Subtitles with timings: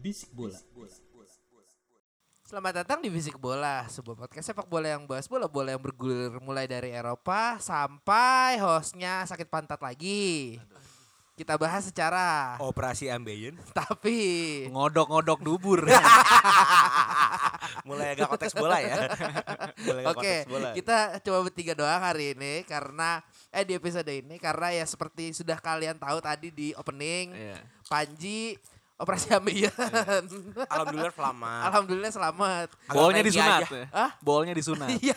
[0.00, 0.56] Bisik bola.
[2.40, 6.66] Selamat datang di Bisik Bola, sebuah podcast sepak bola yang bahas bola-bola yang bergulir mulai
[6.66, 10.58] dari Eropa sampai hostnya sakit pantat lagi.
[11.38, 15.80] Kita bahas secara Operasi Ambeien tapi Ngodok-ngodok dubur.
[17.88, 19.08] mulai agak konteks bola ya.
[19.86, 20.68] mulai agak Oke, konteks bola.
[20.74, 23.22] kita coba bertiga doang hari ini karena
[23.54, 27.56] eh di episode ini karena ya seperti sudah kalian tahu tadi di opening Iya.
[27.86, 28.58] Panji
[29.00, 29.72] operasi ambeien.
[30.72, 31.62] Alhamdulillah selamat.
[31.72, 32.68] Alhamdulillah selamat.
[32.92, 33.60] Bolnya disunat.
[33.64, 33.84] ya.
[33.88, 34.10] Hah?
[34.20, 34.88] Bolnya disunat.
[35.00, 35.16] Iya,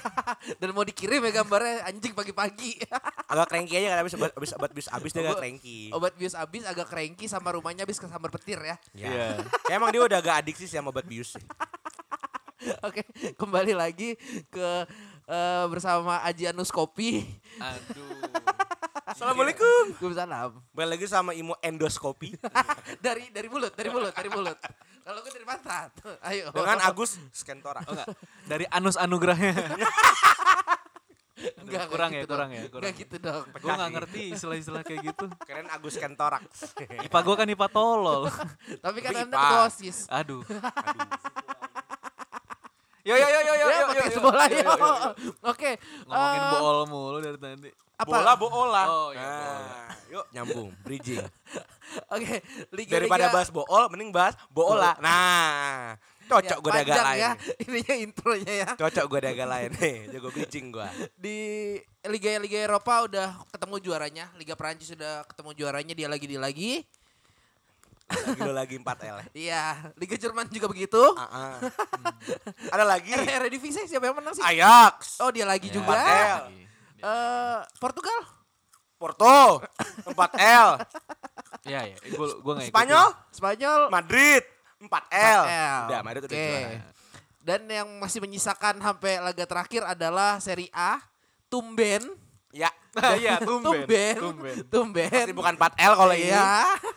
[0.61, 2.79] dan mau dikirim ya gambarnya anjing pagi-pagi.
[3.33, 5.91] agak cranky aja kan habis obat habis obat bis habis dia agak cranky.
[5.91, 8.75] Obat bius habis agak cranky sama rumahnya habis kesambar petir ya.
[8.95, 9.09] Ya.
[9.11, 9.27] Iya.
[9.67, 11.35] Kayak emang dia udah agak adiksi sih sama obat bius.
[12.79, 13.03] Oke,
[13.35, 14.15] kembali lagi
[14.47, 14.69] ke
[15.27, 17.27] eh, bersama Aji Anus Kopi.
[17.59, 18.42] Aduh.
[19.13, 19.93] Assalamualaikum.
[19.93, 20.49] Waalaikumsalam.
[20.73, 22.33] Balik lagi sama Imo endoskopi
[23.05, 24.57] dari dari mulut, dari mulut, dari mulut.
[25.05, 25.93] Kalau gue dari pantat.
[26.25, 26.49] Ayo.
[26.49, 27.85] dengan Agus Skentora.
[27.85, 28.09] Oh, enggak.
[28.49, 29.53] Dari anus anugerahnya.
[31.43, 32.55] Enggak, kurang enggak ya, gitu kurang dong.
[32.55, 32.83] ya, kurang.
[32.87, 33.43] Enggak gitu dong.
[33.51, 35.25] gue gak ngerti istilah-istilah kayak gitu.
[35.43, 36.43] Keren Agus Skentorak.
[37.03, 38.21] IPA gue kan IPA tolol.
[38.85, 39.43] Tapi kan Anda Pak.
[39.43, 39.97] ketua OSIS.
[40.07, 40.41] Aduh.
[43.03, 43.85] Yo yo yo yo yo Ya, yo.
[43.85, 44.63] podcast yo, bola yo, yuk.
[44.63, 44.91] yo, yo.
[45.43, 45.71] Oke.
[46.07, 47.69] Ngomongin eh, bool mulu dari tadi.
[47.93, 48.07] apa?
[48.09, 48.83] Bola boola.
[48.85, 51.19] Oh, iya, Nah, yuk nyambung, bridging.
[52.15, 52.39] Oke,
[52.71, 54.95] liga Daripada bahas bool, mending bahas boola.
[54.97, 55.93] Nah,
[56.25, 57.19] cocok gue daga lain.
[57.19, 57.31] ya.
[57.61, 58.69] Ininya intronya ya.
[58.73, 60.87] Cocok gue daga lain nih, jago bridging gue.
[61.13, 61.37] di
[62.03, 66.71] Liga Liga Eropa udah ketemu juaranya, Liga Perancis sudah ketemu juaranya dia lagi di lagi.
[68.05, 69.15] Lagi lo lagi 4 L.
[69.15, 69.25] ya.
[69.33, 69.63] Iya,
[69.95, 71.01] Liga Jerman juga begitu.
[71.15, 71.53] Ah, ah.
[72.69, 74.43] Ada lagi Er- Eredivisie siapa yang menang sih?
[74.43, 75.17] Ajax.
[75.17, 75.73] Oh, dia lagi Ya.
[75.73, 75.95] juga.
[75.95, 76.39] 4L.
[76.99, 78.19] Eh, Portugal.
[78.95, 79.59] Porto
[80.05, 80.69] 4L.
[81.63, 83.81] Iya ya, gue gue gak Spanyol Spanyol.
[83.89, 84.43] Madrid
[84.79, 85.41] 4L.
[85.43, 85.81] 4L.
[85.85, 86.47] Udah Madrid udah Oke.
[86.49, 86.81] juara.
[87.39, 91.03] Dan yang masih menyisakan sampai laga terakhir adalah Serie A.
[91.49, 92.15] Tumben.
[92.51, 92.71] Ya.
[93.19, 93.83] Iya, tumben.
[93.89, 94.15] Tumben.
[94.15, 94.55] Tumben.
[94.69, 95.09] Tumben.
[95.09, 96.29] Pasti bukan 4L kalau ini.
[96.29, 96.39] Iya.
[96.39, 96.92] Tumben.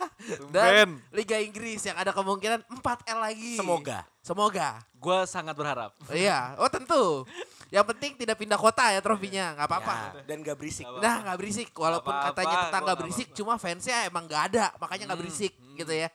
[0.51, 3.55] Dan Liga Inggris yang ada kemungkinan 4L lagi.
[3.55, 4.03] Semoga.
[4.19, 4.83] Semoga.
[4.99, 5.95] Gue sangat berharap.
[6.11, 7.23] Iya, oh tentu.
[7.71, 9.95] Yang penting tidak pindah kota ya trofinya, nggak apa-apa.
[9.95, 10.87] Ya, dan gak berisik.
[10.87, 15.19] Nah nggak berisik, walaupun apa-apa, katanya tetangga berisik, cuma fansnya emang nggak ada, makanya nggak
[15.19, 16.07] Hmm, berisik gitu ya.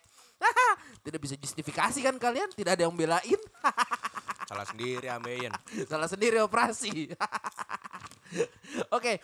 [1.04, 3.40] tidak bisa justifikasi kan kalian, tidak ada yang belain,
[4.52, 5.52] Salah sendiri ambeien.
[5.88, 7.08] salah sendiri operasi.
[8.96, 9.20] Oke,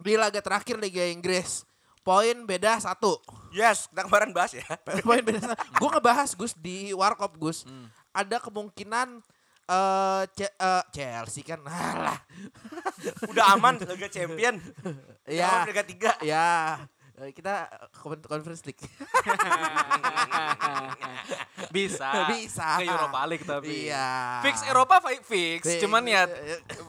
[0.00, 1.64] di laga terakhir Liga Inggris,
[2.00, 3.20] poin beda satu.
[3.50, 4.64] Yes, kita kemarin bahas ya.
[5.06, 5.60] poin beda satu.
[5.74, 7.88] Gue ngebahas Gus di Warkop Gus, Hmm.
[8.10, 9.20] ada kemungkinan
[10.28, 12.18] Ce- eh, Chelsea kan, alah,
[13.30, 14.58] Udah aman Liga Champion.
[15.30, 16.18] ya, Liga 3.
[16.20, 16.74] ya,
[17.14, 17.68] Eh, kita
[18.24, 18.80] conference league.
[21.70, 22.08] Bisa.
[22.26, 22.80] Bisa.
[22.80, 23.86] Ke Europa League tapi.
[23.86, 24.40] Iya.
[24.40, 25.80] Fix Eropa fi- fix, Fix.
[25.80, 26.24] cuman ya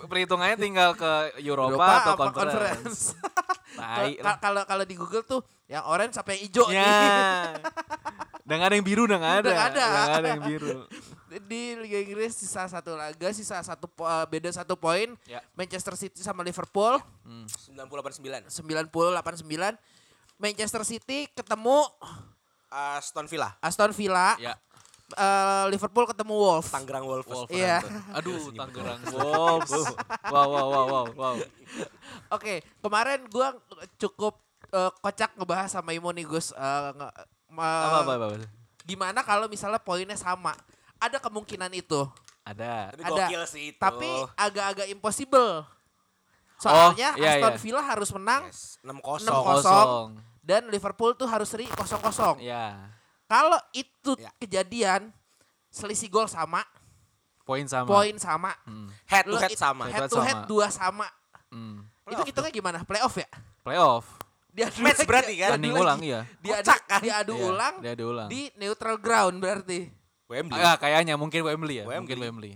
[0.08, 3.12] perhitungannya tinggal ke Europa, atau apa conference.
[4.38, 6.80] Kalau kalau di Google tuh yang orange sampai yang hijau nih.
[6.80, 7.56] Ya.
[8.42, 9.48] Gak ada yang biru, gak ada.
[9.48, 9.86] Nggak ada.
[9.86, 10.70] Nggak ada yang biru.
[11.48, 15.16] Di Liga Inggris sisa satu laga, sisa satu po- eh, beda satu poin.
[15.24, 15.40] Ya.
[15.56, 18.52] Manchester City sama Liverpool 98 9.
[18.52, 19.80] 90-89.
[20.36, 21.88] Manchester City ketemu
[22.68, 23.56] Aston Villa.
[23.64, 24.36] Aston Villa.
[24.36, 24.60] Ya.
[25.12, 26.72] Eh, Liverpool ketemu Wolves.
[26.72, 27.48] Tanggerang Wolves.
[27.48, 27.80] Iya.
[28.12, 29.72] Aduh, Tangerang Wolves.
[30.28, 31.36] Wow, wow, wow, wow, wow.
[32.32, 33.54] Oke, kemarin gua
[33.98, 36.52] cukup eh, kocak ngebahas sama Imo nih Gus.
[36.52, 37.16] Eh, nge-
[37.50, 38.48] ma- Apa, apa, apa, apa?
[38.82, 40.56] Gimana kalau misalnya poinnya sama?
[40.96, 42.08] Ada kemungkinan itu.
[42.42, 42.90] Ada.
[42.92, 43.26] Tapi Ada.
[43.28, 43.78] gokil sih itu.
[43.78, 45.68] Tapi agak-agak impossible.
[46.56, 47.60] Soalnya iya, Aston iya.
[47.60, 49.26] Villa harus menang yes, 6-0.
[49.26, 50.14] 6-0.
[50.42, 52.38] dan Liverpool tuh harus seri 0-0.
[52.40, 52.78] Ya.
[53.26, 54.30] Kalau itu Ya.
[54.38, 55.10] kejadian
[55.70, 56.62] selisih gol sama,
[57.42, 57.88] Poin sama.
[57.90, 58.54] poin sama.
[58.64, 58.88] Hmm.
[59.06, 59.84] Head to head sama.
[59.90, 61.10] Head Head to to head dua sama.
[61.50, 61.82] Hmm.
[62.08, 62.78] Itu hitungnya gimana?
[62.82, 63.30] Playoff ya?
[63.62, 64.06] Playoff.
[64.52, 65.50] Diadu Match lagi, berarti kan?
[65.56, 66.22] Tanding ulang iya.
[66.44, 67.00] Diadu, Kocak kan?
[67.00, 68.28] diadu Iya, ulang diadu ulang.
[68.28, 69.88] di neutral ground berarti.
[70.28, 70.60] Wembley.
[70.60, 72.00] Ah, kayaknya mungkin Wembley ya, Wembley.
[72.04, 72.52] mungkin Wembley.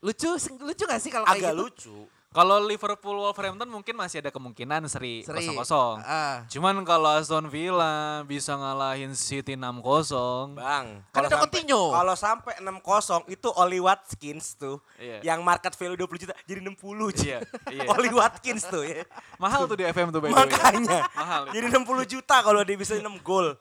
[0.00, 1.62] Lucu lucu gak sih kalau kayak Agak gitu?
[1.64, 1.96] lucu.
[2.32, 5.44] Kalau Liverpool Wolverhampton mungkin masih ada kemungkinan seri Seri.
[5.44, 5.96] kosong kosong.
[6.00, 6.48] Ah.
[6.48, 10.56] Cuman kalau Aston Villa bisa ngalahin City 6-0.
[10.56, 11.82] Bang, Kan kalau ada sampai- Coutinho.
[11.92, 14.80] Kalau sampai 6-0 itu Oli Watkins tuh.
[14.96, 15.20] Iya.
[15.20, 16.72] Yang market value 20 juta jadi 60
[17.12, 17.28] cuy.
[17.28, 17.38] Iya,
[17.68, 17.84] iya.
[17.92, 19.04] Oli Watkins tuh ya.
[19.36, 20.40] Mahal tuh di FM tuh by the way.
[20.48, 20.98] Makanya.
[21.12, 21.40] Mahal.
[21.46, 21.60] itu.
[21.60, 23.52] Jadi 60 juta kalau dia bisa 6 gol.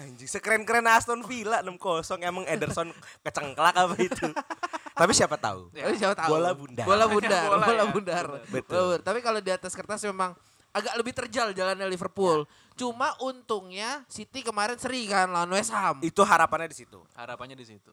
[0.00, 1.76] Anjing, sekeren-keren Aston Villa 6-0
[2.24, 2.88] emang Ederson
[3.20, 4.24] kecengklak apa itu.
[5.00, 5.72] Tapi siapa tahu.
[5.72, 6.28] Tapi siapa tahu.
[6.28, 6.84] Bola bundar.
[6.84, 7.84] Bola bundar, Bola bola, ya.
[7.88, 8.26] bundar.
[8.46, 8.68] Betul.
[8.68, 9.00] Bola bundar.
[9.00, 10.36] Tapi kalau di atas kertas memang
[10.70, 12.44] agak lebih terjal jalannya Liverpool.
[12.76, 16.04] Cuma untungnya City kemarin seri kan lawan West Ham.
[16.04, 17.00] Itu harapannya di situ.
[17.16, 17.88] Harapannya di situ.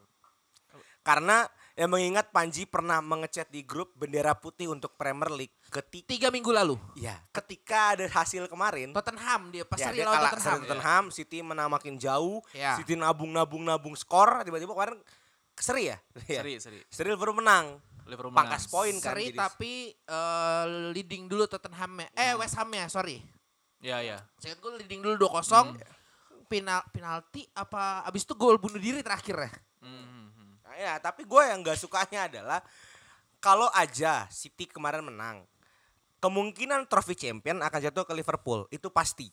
[1.00, 1.48] Karena
[1.80, 6.52] yang mengingat Panji pernah mengechat di grup bendera putih untuk Premier League ketika Tiga minggu
[6.52, 6.76] lalu.
[7.00, 10.60] ya, ketika ada hasil kemarin Tottenham dia pas Ya, seri dia lawan kalah Tottenham.
[10.68, 12.76] Tottenham, City menang makin jauh, Ya.
[12.76, 15.00] City nabung-nabung-nabung skor, tiba-tiba kemarin
[15.60, 15.98] seri ya?
[16.30, 16.42] Iya.
[16.42, 16.80] Seri, seri.
[16.90, 17.78] Seri Liverpool menang.
[18.08, 18.48] Liverpool menang.
[18.48, 19.12] Pangkas poin kan.
[19.14, 20.66] Seri jadi- tapi eh,
[20.96, 23.20] leading dulu Tottenham eh West Ham ya sorry.
[23.78, 24.18] Ya, ya.
[24.42, 25.78] Seingat gue leading dulu 2-0.
[26.48, 29.52] Penal, penalti apa abis itu gol bunuh diri terakhir ya?
[29.84, 30.52] Hmm, hmm.
[30.64, 32.64] Nah, ya, tapi gue yang gak sukanya adalah
[33.44, 35.44] kalau aja City kemarin menang,
[36.24, 39.28] kemungkinan trofi champion akan jatuh ke Liverpool itu pasti.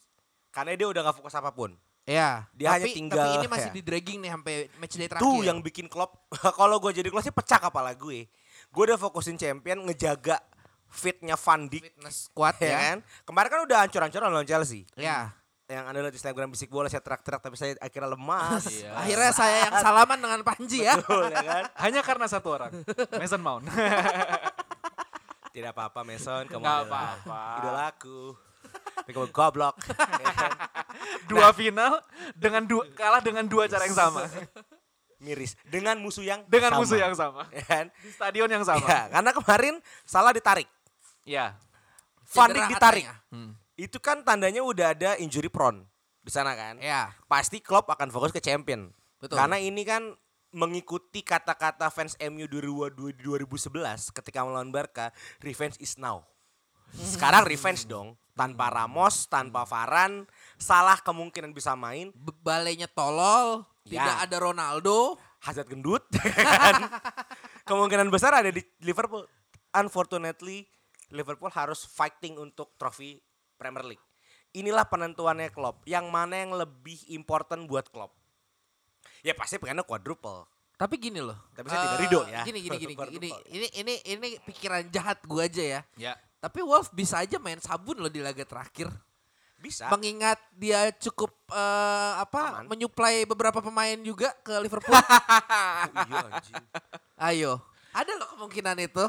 [0.50, 1.70] Karena dia udah gak fokus apa pun.
[2.04, 2.44] Iya.
[2.52, 3.74] Dia tapi, hanya tinggal- Tapi ini masih ya.
[3.74, 5.24] di dragging nih sampai match day terakhir.
[5.24, 6.28] Tuh yang bikin Klopp,
[6.60, 8.28] kalau gue jadi Klopp sih pecah kepala gue.
[8.68, 10.36] Gue udah fokusin champion, ngejaga
[10.86, 11.82] fitnya Van Dijk.
[11.82, 12.78] fitness squad Ya ya.
[12.78, 12.96] kan?
[13.24, 14.84] Kemarin kan udah hancur-hancuran lawan Chelsea.
[14.94, 15.32] Ya.
[15.64, 18.62] Yang anda lihat di Instagram bisik bola saya teriak-teriak tapi saya akhirnya lemas.
[18.74, 18.90] Iya.
[18.94, 20.94] Akhirnya saya yang salaman dengan Panji ya.
[20.94, 21.62] Betul, ya kan?
[21.88, 22.72] Hanya karena satu orang.
[23.12, 23.64] Mason Mount.
[25.50, 26.82] Tidak apa-apa Mason, kamu adalah
[27.16, 27.40] apa-apa.
[27.58, 28.20] idolaku.
[29.04, 29.76] Tapi kamu goblok.
[31.30, 32.00] dua final
[32.32, 34.24] dengan dua kalah dengan dua cara yang sama.
[35.24, 35.56] Miris.
[35.68, 36.80] Dengan musuh yang Dengan sama.
[36.80, 37.44] musuh yang sama.
[37.52, 37.84] Ya kan?
[38.00, 38.84] Di stadion yang sama.
[38.88, 39.74] Ya, karena kemarin
[40.08, 40.68] salah ditarik.
[41.28, 41.56] Ya.
[42.32, 43.04] Van Dijk ditarik.
[43.28, 43.52] Hmm.
[43.76, 45.84] Itu kan tandanya udah ada injury prone
[46.24, 46.80] di sana kan.
[46.80, 47.12] Ya.
[47.28, 48.88] Pasti Klopp akan fokus ke champion.
[49.20, 49.36] Betul.
[49.36, 50.16] Karena ini kan
[50.54, 55.12] mengikuti kata-kata fans MU 2011 ketika melawan Barca,
[55.44, 56.24] revenge is now.
[57.12, 60.26] Sekarang revenge dong, tanpa Ramos, tanpa Varane,
[60.58, 62.10] salah kemungkinan bisa main,
[62.42, 64.00] Balainya tolol, Ya.
[64.00, 64.98] tidak ada Ronaldo.
[65.44, 66.88] Hazard gendut, kan?
[67.68, 69.28] kemungkinan besar ada di Liverpool.
[69.76, 70.64] Unfortunately,
[71.12, 73.20] Liverpool harus fighting untuk trofi
[73.60, 74.04] Premier League.
[74.56, 75.84] Inilah penentuannya Klopp.
[75.84, 78.16] Yang mana yang lebih important buat Klopp?
[79.20, 80.48] Ya pasti pengennya quadruple.
[80.74, 81.36] Tapi gini loh.
[81.54, 82.40] Tapi saya tidak eh, ridho ya.
[82.46, 83.30] Gini gini gini gini.
[83.46, 85.80] Ini ini ini pikiran jahat gua aja ya.
[85.94, 86.14] Ya.
[86.44, 88.92] Tapi Wolf bisa aja main sabun loh di laga terakhir.
[89.56, 89.88] Bisa.
[89.88, 92.76] Mengingat dia cukup eh, apa Aman.
[92.76, 94.92] menyuplai beberapa pemain juga ke Liverpool.
[96.04, 96.64] iya anjing.
[97.16, 97.64] Ayo.
[97.96, 99.08] Ada loh kemungkinan itu.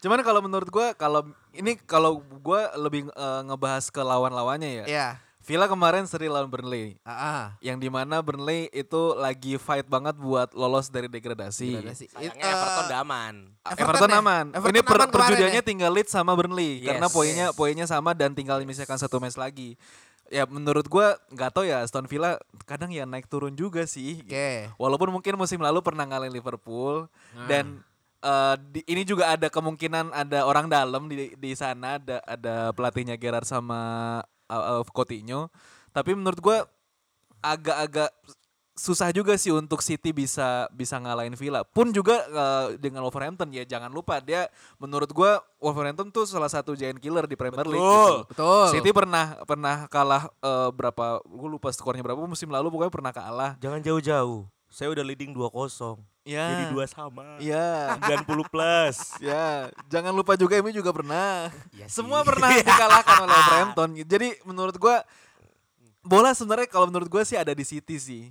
[0.00, 4.84] Cuman kalau menurut gua kalau ini kalau gua lebih eh, ngebahas ke lawan-lawannya ya.
[4.88, 5.08] Ya.
[5.50, 6.94] Villa kemarin seri lawan Burnley.
[7.02, 7.44] Ah, ah.
[7.58, 11.74] Yang di mana Burnley itu lagi fight banget buat lolos dari degradasi.
[11.76, 12.06] Degradasi.
[12.06, 13.34] Sayangnya Eh, Everton udah aman.
[13.60, 14.18] Everton Everton, ya?
[14.18, 14.44] aman.
[14.54, 15.66] Everton ini per, perjudiannya ya?
[15.66, 17.12] tinggal Leeds sama Burnley karena Yes.
[17.12, 17.56] poinnya Yes.
[17.58, 19.74] poinnya sama dan tinggal misalkan satu match lagi.
[20.30, 24.22] Ya menurut gua nggak tahu ya Aston Villa kadang ya naik turun juga sih.
[24.22, 24.70] Oke.
[24.78, 27.50] Walaupun mungkin musim lalu pernah ngalahin Liverpool Nah.
[27.50, 27.82] dan
[28.20, 33.18] eh, di- ini juga ada kemungkinan ada orang dalam di di sana ada ada pelatihnya
[33.18, 35.46] Gerard sama uh, uh, Coutinho.
[35.94, 36.66] Tapi menurut gua
[37.40, 38.10] agak-agak
[38.80, 41.60] susah juga sih untuk City bisa bisa ngalahin Villa.
[41.68, 44.48] Pun juga eh, dengan Wolverhampton ya jangan lupa dia
[44.80, 48.24] menurut gua Wolverhampton tuh salah satu giant killer di Premier League Betul.
[48.24, 48.32] gitu.
[48.32, 48.66] Betul.
[48.72, 53.52] City pernah pernah kalah eh, berapa gue lupa skornya berapa musim lalu pokoknya pernah kalah.
[53.60, 54.48] Jangan jauh-jauh.
[54.72, 56.00] Saya udah leading 2-0.
[56.20, 56.46] Ya.
[56.52, 57.40] Jadi dua sama.
[57.40, 57.96] Iya.
[57.96, 58.96] 90 plus.
[59.18, 61.48] Ya, jangan lupa juga Emi juga pernah.
[61.72, 62.00] Iya sih.
[62.00, 63.88] Semua pernah dikalahkan oleh Wolverhampton.
[64.04, 65.00] Jadi menurut gua
[66.00, 68.22] bola sebenarnya kalau menurut gua sih ada di City sih.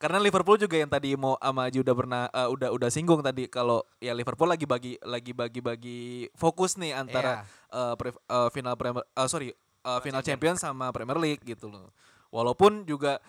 [0.00, 3.44] Karena Liverpool juga yang tadi mau sama Aji udah pernah eh, udah udah singgung tadi
[3.46, 6.00] kalau ya Liverpool lagi bagi lagi bagi-bagi
[6.32, 11.20] fokus nih antara eh, pre- eh, final Premier eh, sorry eh, final Champions sama Premier
[11.20, 11.92] League gitu loh.
[12.32, 13.20] Walaupun juga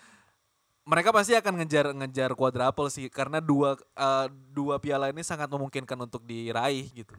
[0.82, 5.98] mereka pasti akan ngejar ngejar quadruple sih karena dua eh, dua piala ini sangat memungkinkan
[5.98, 7.14] untuk diraih gitu.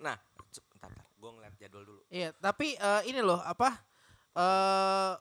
[0.00, 1.04] Nah, bentar, bentar.
[1.20, 2.00] Gue ngeliat jadwal dulu.
[2.08, 3.68] Iya, tapi eh, ini loh apa?
[4.34, 5.12] Eh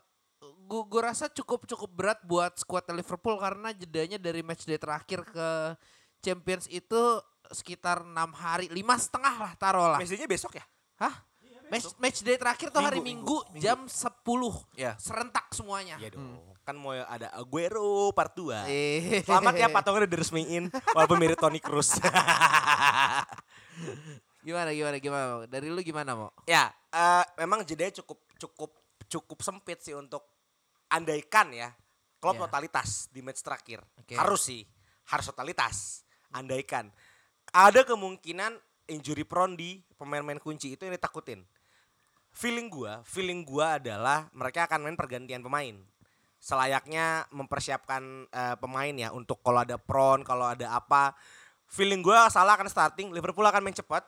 [0.67, 5.23] gua, gua rasa cukup cukup berat buat skuad Liverpool karena jedanya dari match day terakhir
[5.27, 5.47] ke
[6.23, 7.19] Champions itu
[7.51, 9.99] sekitar enam hari, lima setengah lah taruh lah.
[9.99, 10.65] Message-nya besok ya?
[11.03, 11.13] Hah?
[11.67, 14.23] Match, match day terakhir tuh hari Minggu, Minggu, jam 10.
[14.77, 14.93] Ya.
[15.01, 15.97] Serentak semuanya.
[15.97, 16.52] Iya dong.
[16.63, 18.71] Kan mau ada Aguero part 2.
[18.71, 19.19] Eh.
[19.27, 21.99] Selamat ya patongnya udah diresmiin walaupun mirip Toni Kroos.
[24.43, 25.23] Gimana gimana gimana?
[25.27, 25.37] Mo?
[25.47, 26.27] Dari lu gimana, Mo?
[26.43, 28.71] ya, eh, memang jedanya cukup cukup
[29.07, 30.23] cukup sempit sih untuk
[30.91, 31.71] andaikan ya.
[32.19, 32.47] Klub Ya.
[32.47, 33.83] totalitas di match terakhir.
[33.99, 34.15] Oke.
[34.15, 34.63] Harus sih,
[35.11, 36.03] harus totalitas.
[36.31, 36.91] Andaikan.
[37.51, 38.55] Ada kemungkinan
[38.91, 41.43] injury prone di pemain-pemain kunci itu yang ditakutin.
[42.33, 45.75] Feeling gua, feeling gua adalah mereka akan main pergantian pemain.
[46.43, 51.15] Selayaknya mempersiapkan eh, pemain ya untuk kalau ada prone, kalau ada apa.
[51.71, 54.03] Feeling gua salah akan starting, Liverpool akan main cepat,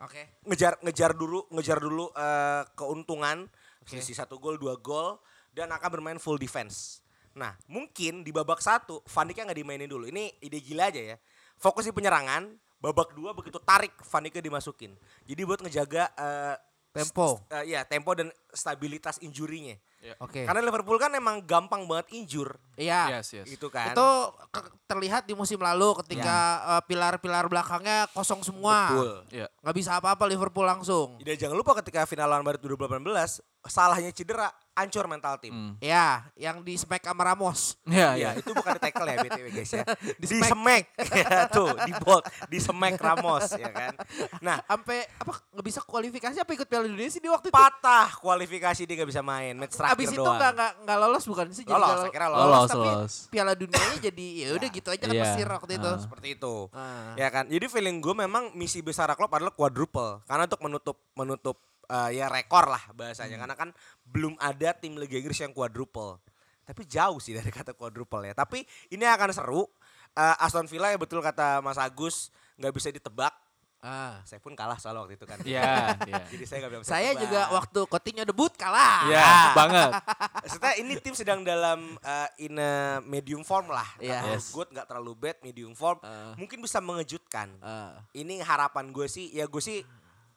[0.00, 0.40] Oke.
[0.48, 3.44] ngejar ngejar dulu ngejar dulu eh, keuntungan
[3.84, 5.20] sisi satu gol dua gol
[5.52, 7.04] dan akan bermain full defense.
[7.36, 10.08] Nah mungkin di babak satu Van Dijk nggak dimainin dulu.
[10.08, 11.16] Ini ide gila aja ya.
[11.60, 12.56] Fokus di penyerangan.
[12.80, 14.96] Babak dua begitu tarik Van Dijk dimasukin.
[15.28, 16.56] Jadi buat ngejaga eh,
[16.96, 17.44] Tempo.
[17.52, 19.76] eh, iya tempo dan stabilitas injurinya.
[20.16, 20.46] Oke.
[20.46, 23.18] Karena Liverpool kan emang gampang banget injure Iya.
[23.18, 23.46] Yes, yes.
[23.48, 23.90] gitu kan.
[23.90, 24.06] Itu
[24.52, 26.36] ke- terlihat di musim lalu ketika
[26.68, 28.92] eh, pilar-pilar belakangnya kosong semua.
[28.92, 29.16] Betul.
[29.32, 29.46] Iya.
[29.64, 31.16] Nggak bisa apa-apa Liverpool langsung.
[31.18, 35.50] Dan jangan lupa ketika final lawan Madrid 2018 salahnya cedera hancur mental tim.
[35.50, 35.72] Hmm.
[35.80, 37.80] Ya, yang di smack sama Ramos.
[37.82, 38.30] Iya, Iya, iya.
[38.36, 39.84] itu bukan di tackle ya BTW guys ya.
[40.20, 40.48] di smack.
[40.52, 40.84] semek.
[41.16, 43.92] ya, tuh, di bolt, di semek Ramos ya kan.
[44.38, 47.56] Nah, Sampai apa nggak bisa kualifikasi apa ikut Piala Dunia sih di waktu itu?
[47.56, 49.56] patah kualifikasi dia gak bisa main.
[49.56, 50.36] Match terakhir Abis itu doang.
[50.36, 51.64] nggak nggak nggak lolos bukan sih?
[51.64, 52.68] Lolos, nggak saya kira lo- lolos.
[52.68, 53.14] tapi Lolos.
[53.32, 55.16] Piala Dunianya jadi ya udah gitu aja kan.
[55.16, 55.88] Mesir waktu itu.
[55.88, 55.96] Ah.
[55.96, 56.54] seperti itu.
[56.76, 57.16] Ah.
[57.16, 57.48] Ya kan.
[57.48, 61.56] Jadi feeling gue memang misi besar klub adalah quadruple karena untuk menutup menutup
[61.86, 63.70] eh, ya rekor lah bahasanya karena kan
[64.04, 66.18] belum ada tim Liga Inggris yang quadruple.
[66.62, 68.34] Tapi jauh sih dari kata quadruple ya.
[68.34, 69.64] Tapi ini akan seru.
[70.12, 73.30] Eh, Aston Villa ya betul kata Mas Agus nggak bisa ditebak.
[73.76, 74.18] Ah.
[74.26, 75.38] Saya pun kalah soal waktu itu kan.
[75.46, 76.22] Iya, iya.
[76.26, 77.22] Jadi saya gak bisa Saya tebak.
[77.22, 79.06] juga waktu Coutinho debut kalah.
[79.06, 79.90] Iya, banget.
[80.42, 83.86] Maksudnya ini tim sedang dalam uh, in a medium form lah.
[83.94, 84.18] Nggak Iya.
[84.18, 84.50] terlalu Yes.
[84.50, 86.02] good, gak terlalu bad, medium form.
[86.02, 86.34] Ah.
[86.34, 87.52] Mungkin bisa mengejutkan.
[87.62, 87.94] Ah.
[88.10, 89.86] Ini harapan gue sih, ya gue sih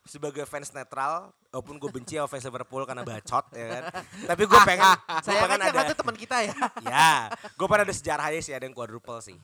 [0.05, 3.83] sebagai fans netral, walaupun gue benci sama fans Liverpool karena bacot ya kan.
[4.29, 6.53] Tapi gue pengen, gue Saya pengen kan ada, teman kita ya.
[6.85, 9.37] ya, gue pengen ada sejarahnya sih ada yang quadruple sih,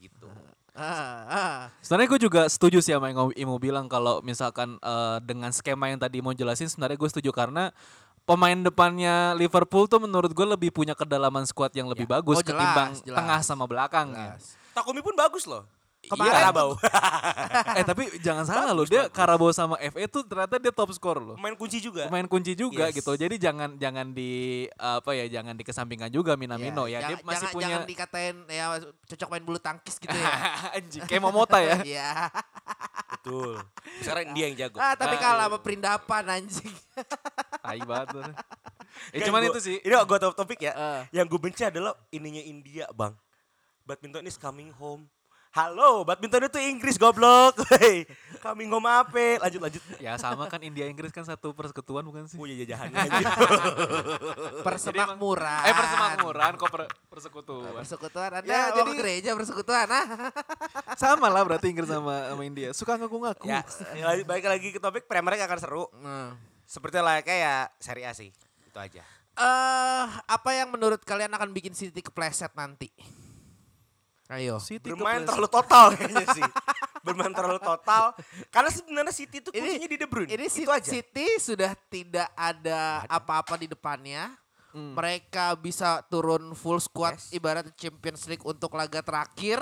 [0.00, 0.28] gitu.
[0.72, 1.56] Ah, ah.
[1.84, 6.00] Sebenarnya gue juga setuju sih sama yang Imo bilang kalau misalkan eh, dengan skema yang
[6.00, 7.68] tadi mau jelasin sebenarnya gue setuju karena
[8.24, 12.56] pemain depannya Liverpool tuh menurut gue lebih punya kedalaman squad yang lebih bagus Oh, jelas,
[12.56, 13.18] ketimbang jelas.
[13.20, 14.16] tengah sama belakang.
[14.16, 14.32] ya.
[14.32, 14.56] Jelas.
[14.72, 15.68] Takumi pun bagus loh.
[16.02, 16.68] Kemarin Karabau.
[17.78, 21.36] eh tapi jangan salah loh dia Karabau sama FA tuh ternyata dia top skor loh.
[21.38, 22.10] Pemain kunci juga.
[22.10, 22.98] Pemain kunci juga Yes.
[22.98, 23.14] gitu.
[23.14, 26.98] Jadi jangan jangan di apa ya jangan dikesampingkan juga Minamino ya.
[27.00, 30.30] Dia jangan, masih jangan, punya jangan dikatain ya cocok main bulu tangkis gitu ya.
[30.76, 31.76] anjing kayak Momota ya.
[31.92, 32.10] Iya.
[33.12, 33.62] Betul.
[34.02, 34.78] Sekarang dia yang jago.
[34.78, 35.46] ah, tapi Ah, kalah iya.
[35.46, 36.72] sama Perindapan anjing.
[37.62, 38.34] Tai banget.
[39.14, 39.76] Eh cuman gua- itu sih.
[39.78, 40.72] Ini gue top topik ya.
[40.74, 41.00] Eh.
[41.14, 43.14] Yang gue benci adalah ininya India bang.
[43.82, 45.06] Badminton is coming home.
[45.52, 47.60] Halo, badminton itu Inggris goblok.
[47.76, 48.08] Hei,
[48.40, 49.36] coming home apa?
[49.36, 49.82] Lanjut lanjut.
[50.00, 52.40] Ya sama kan India Inggris kan satu persekutuan bukan sih?
[52.40, 53.24] Punya jajahannya aja.
[54.64, 55.62] Persemakmuran.
[55.68, 57.68] Eh persemakmuran kok per, persekutuan.
[57.84, 60.32] Persekutuan Anda Ya, jadi- gereja persekutuan ah.
[61.04, 62.72] sama lah berarti Inggris sama sama India.
[62.72, 63.44] Suka ngaku-ngaku.
[63.44, 63.60] ya,
[63.92, 65.84] ya, balik lagi ke topik Premier League akan seru.
[66.00, 66.32] Nah.
[66.64, 68.32] Seperti layaknya ya Serie A sih.
[68.64, 69.04] Itu aja.
[69.36, 72.88] Eh, apa yang menurut kalian akan bikin City kepleset nanti?
[74.32, 74.56] Ayo.
[74.58, 76.44] City Bermain terlalu total kayaknya sih.
[77.00, 78.16] Bermain terlalu total.
[78.48, 80.30] Karena sebenarnya City itu Ini- kuncinya di De Bruyne.
[80.30, 80.88] Ini itu City, aja.
[80.88, 84.32] City sudah tidak ada apa-apa di depannya.
[84.72, 84.96] Hmm.
[84.96, 87.28] Mereka bisa turun full squad Yes.
[87.30, 89.60] ibarat Champions League untuk laga terakhir.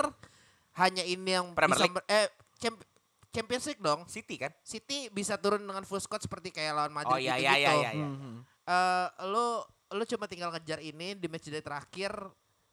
[0.73, 1.99] Hanya ini yang Premier bisa League.
[2.07, 2.87] eh Champ-
[3.29, 4.07] Champions League dong.
[4.07, 4.55] City kan?
[4.61, 7.43] City bisa turun dengan full squad seperti kayak lawan Madrid Oh iya gitu-gitu.
[7.43, 7.91] iya iya iya.
[7.91, 8.07] iya.
[8.07, 8.33] Mhm.
[8.61, 12.15] Eh, lo lo cuma tinggal ngejar ini di match day terakhir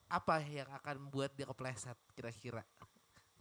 [0.09, 2.65] apa yang akan membuat dia kepleset kira-kira?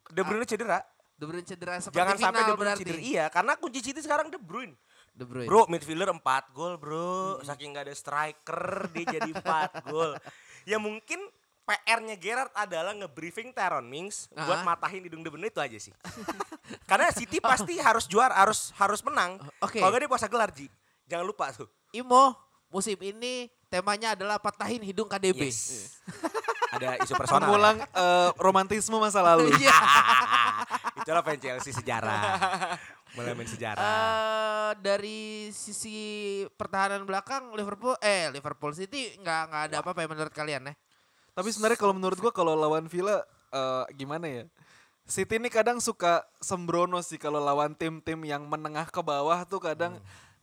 [0.07, 0.85] De Bruyne cedera.
[1.17, 2.83] De Bruyne cedera seperti Jangan sampai final De Bruyne berarti.
[2.85, 3.01] cedera.
[3.01, 4.77] Iya, karena kunci City sekarang De Bruyne.
[5.11, 5.49] De Bruyne.
[5.49, 6.23] Bro, midfielder 4
[6.53, 7.43] gol, Bro.
[7.43, 9.43] Saking gak ada striker, dia jadi 4
[9.89, 10.15] gol.
[10.63, 11.19] Ya mungkin
[11.65, 14.65] PR-nya Gerrard adalah nge-briefing Teron Mings buat Ah.
[14.65, 15.93] matahin hidung De Bruyne itu aja sih.
[16.89, 19.37] Karena City pasti harus juara, harus harus menang.
[19.59, 19.81] Oke.
[19.81, 20.69] Kalau gak dia puasa gelar, Ji.
[21.05, 21.69] Jangan lupa tuh.
[21.91, 22.37] Imo,
[22.69, 25.49] musim ini temanya adalah patahin hidung KDB.
[25.49, 25.99] Yes.
[26.73, 27.49] Ada isu personal.
[27.49, 29.51] Mengulang eh, romantisme masa lalu.
[29.63, 29.79] Iya.
[31.03, 32.21] Itulah fan Chelsea sejarah.
[33.17, 33.81] Mulai main sejarah.
[33.81, 35.97] Eh, dari sisi
[36.55, 40.75] pertahanan belakang Liverpool eh Liverpool City nggak nggak ada apa-apa ya menurut kalian ya?
[41.33, 44.45] Tapi sebenarnya kalau menurut gua kalau lawan Villa eh, gimana ya?
[45.09, 49.97] City ini kadang suka sembrono sih kalau lawan tim-tim yang menengah ke bawah tuh kadang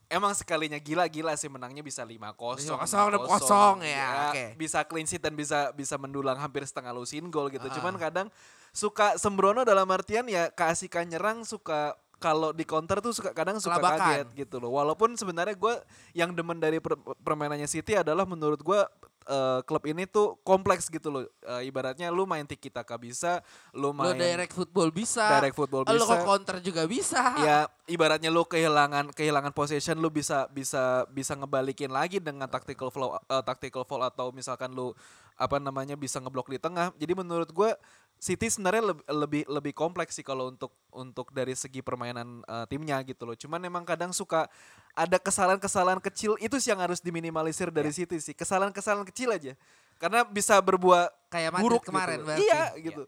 [0.09, 2.15] emang sekalinya gila-gila sih menangnya bisa 5-0.
[2.61, 4.45] 5-0, 6-0, 6-0, ya, oke.
[4.57, 7.65] Bisa clean sheet dan bisa bisa mendulang hampir setengah lusin gol gitu.
[7.65, 7.73] Ah.
[7.73, 8.27] Cuman kadang
[8.75, 13.77] suka sembrono dalam artian ya keasikan nyerang suka kalau di counter tuh suka kadang suka
[13.77, 13.99] Kelabakan.
[13.99, 14.71] kaget gitu loh.
[14.73, 15.75] Walaupun sebenarnya gue
[16.15, 18.81] yang demen dari per- permainannya City adalah menurut gue
[19.25, 21.23] eh, klub ini tuh kompleks gitu loh.
[21.43, 23.41] Eh, ibaratnya lu main tiki taka bisa,
[23.73, 25.41] lu main direct football bisa.
[25.41, 26.09] direct football Lo bisa.
[26.09, 27.21] ke counter juga bisa.
[27.41, 33.17] ya ibaratnya lu kehilangan kehilangan possession lu bisa bisa bisa ngebalikin lagi dengan tactical flow
[33.17, 34.93] eh, tactical foul atau misalkan lu
[35.35, 36.95] apa namanya bisa ngeblok di tengah.
[36.95, 37.71] Jadi menurut gue
[38.15, 43.03] City sebenarnya lebih lebih lebih kompleks sih kalau untuk untuk dari segi permainan eh, timnya
[43.03, 43.35] gitu loh.
[43.35, 44.47] Cuman memang kadang suka
[44.95, 47.95] ada kesalahan-kesalahan kecil itu sih yang harus diminimalisir dari Ya.
[47.97, 48.31] City sih.
[48.31, 49.53] Kesalahan-kesalahan kecil aja.
[49.95, 52.25] Karena bisa berbuah Kayak Madrid buruk kemarin gitu.
[52.25, 52.41] berarti.
[52.41, 53.03] Iya gitu.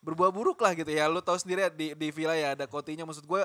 [0.00, 1.06] Berbuah buruk lah gitu ya.
[1.06, 3.42] Lu tahu sendiri ya di di Villa ya ada Coutinho maksud gue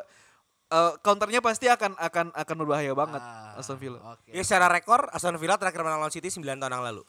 [0.68, 3.98] eh, counternya pasti akan akan akan berbahaya banget Ah, Aston Villa.
[4.12, 4.30] Oke.
[4.30, 7.02] Ya secara rekor Aston Villa terakhir menang lawan City 9 tahun yang lalu.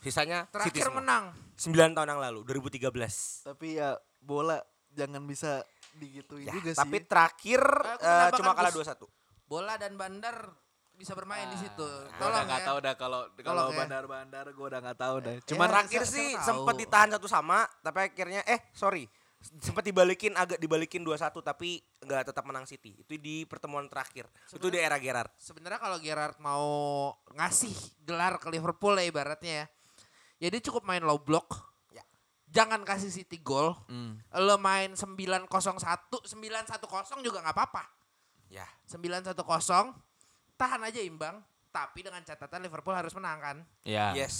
[0.00, 0.98] Sisanya City Terakhir semua.
[0.98, 1.24] menang.
[1.54, 3.46] 9 tahun yang lalu 2013.
[3.46, 4.58] Tapi ya bola
[4.90, 5.60] jangan bisa
[5.92, 7.04] digituin Ya, juga tapi sih.
[7.04, 8.88] terakhir Aku eh, menambahkan cuma kalah Gus.
[8.88, 9.19] 2-1.
[9.50, 10.46] Bola dan bandar
[10.94, 11.82] bisa bermain di situ.
[11.82, 12.66] Gua Tolong nggak ya.
[12.70, 13.82] tahu dah kalau kalau ya.
[13.82, 15.32] bandar-bandar gue udah nggak tahu dah.
[15.34, 16.82] Eh, Cuman eh, terakhir sih sempat tahu.
[16.86, 22.44] ditahan satu sama, tapi akhirnya eh sorry sempat dibalikin agak dibalikin 2-1 tapi nggak tetap
[22.44, 22.92] menang City.
[23.00, 24.28] Itu di pertemuan terakhir.
[24.52, 25.32] Itu di era Gerrard.
[25.40, 26.68] Sebenarnya kalau Gerrard mau
[27.32, 27.72] ngasih
[28.04, 29.66] gelar ke Liverpool ya ibaratnya ya.
[30.48, 31.56] Jadi cukup main low block.
[31.88, 32.04] Ya.
[32.52, 33.72] Jangan kasih City gol.
[33.88, 34.20] Hmm.
[34.44, 37.82] Lo main 901, 910 juga nggak apa-apa.
[38.50, 38.66] Ya.
[38.84, 39.30] 910
[40.54, 41.38] tahan aja imbang.
[41.70, 43.56] Tapi dengan catatan Liverpool harus menang kan.
[43.80, 44.10] ya.
[44.12, 44.36] Yes.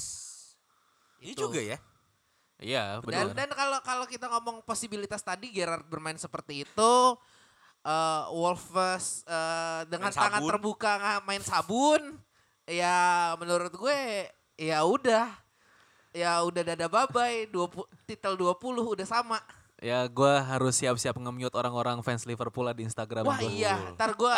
[1.23, 1.47] Ini Itu.
[1.47, 1.79] juga ya.
[2.59, 3.33] Iya, Dan benar.
[3.33, 6.93] dan kalau kalau kita ngomong posibilitas tadi Gerrard bermain seperti itu
[7.81, 10.51] eh Wolves eh, dengan Main tangan sabun.
[10.53, 10.93] terbuka
[11.25, 12.03] main sabun
[12.69, 14.29] ya menurut gue
[14.61, 15.33] ya udah
[16.13, 18.61] ya udah dada babai 20 titel 20
[18.93, 19.41] udah sama.
[19.81, 23.49] Ya gue harus siap-siap nge-mute orang-orang fans Liverpool lah di Instagram Wah gua.
[23.49, 24.29] iya, ntar gue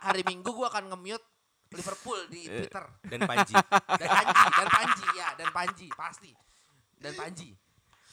[0.00, 1.22] hari Minggu gue akan nge-mute
[1.70, 2.66] Liverpool di Eh.
[2.66, 2.82] Twitter.
[3.06, 3.54] Dan Panji.
[4.00, 6.30] Dan Panji, dan Panji ya, dan Panji pasti.
[6.98, 7.54] Dan Panji.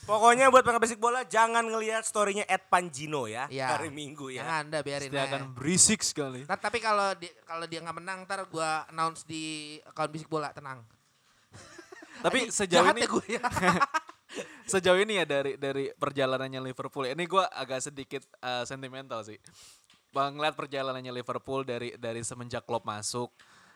[0.05, 3.49] Pokoknya buat pengen basic bola jangan ngelihat storynya Ed Panjino ya.
[3.49, 3.73] Iya.
[3.73, 4.45] Hari Minggu ya.
[4.45, 5.25] Jangan anda biarin aja.
[5.27, 6.45] akan berisik sekali.
[6.45, 9.43] Ntar, tapi kalau dia kalau dia nggak menang ntar gue announce di
[9.83, 10.85] account bisik bola tenang.
[12.17, 13.41] Tapi sejauh jahat ini ya gue ya.
[14.67, 19.39] sejauh ini ya dari dari perjalanannya Liverpool ini gue agak sedikit eh, sentimental sih
[20.12, 23.32] bang ngeliat perjalanannya Liverpool dari dari semenjak Klopp masuk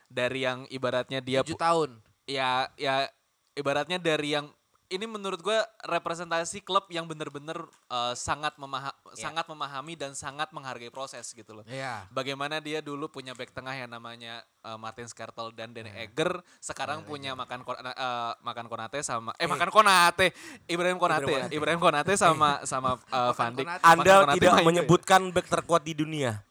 [0.05, 1.89] dari yang ibaratnya dia Tujuh pu- tahun.
[2.27, 3.07] ya ya
[3.55, 4.47] ibaratnya dari yang
[4.91, 7.55] ini menurut gue representasi klub yang bener-bener
[7.87, 9.27] eh, sangat memaha- Iya.
[9.27, 12.07] sangat memahami dan sangat menghargai proses gitu loh Iya.
[12.09, 16.05] Bagaimana dia dulu punya back tengah yang namanya eh, Martin Skrtel dan Danny Iya.
[16.05, 17.93] Egger, sekarang punya makan Kon- eh,
[18.37, 21.53] makan Konate sama eh, makan Konate, Ibrahim Konate ya, Konate.
[21.53, 23.51] Ibrahim Konate sama sama eh, Van.
[23.51, 26.43] Makan Anda Konate tidak menyebutkan back terkuat di dunia.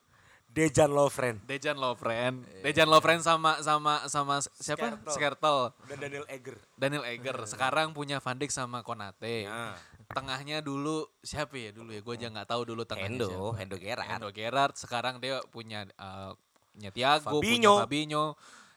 [0.50, 4.98] Dejan Lovren Dejan Lovren, Dejan Lovren sama sama sama siapa?
[5.06, 5.14] Skrtel.
[5.14, 5.58] Skrtel.
[5.86, 6.56] dan Daniel Egger.
[6.74, 7.38] Daniel Egger.
[7.46, 9.46] Sekarang punya Van Dijk sama Konate.
[9.46, 9.78] Ya.
[10.10, 12.02] Tengahnya dulu siapa ya dulu ya?
[12.02, 13.58] Gue aja nggak tahu dulu tengahnya Hendo, siapa.
[13.62, 14.08] Hendo Gerrard.
[14.10, 14.74] Hendo Gerrard.
[14.74, 16.32] Sekarang dia punya eh,
[16.74, 17.72] punya Thiago, Fabinho.
[17.78, 18.24] punya Fabinho.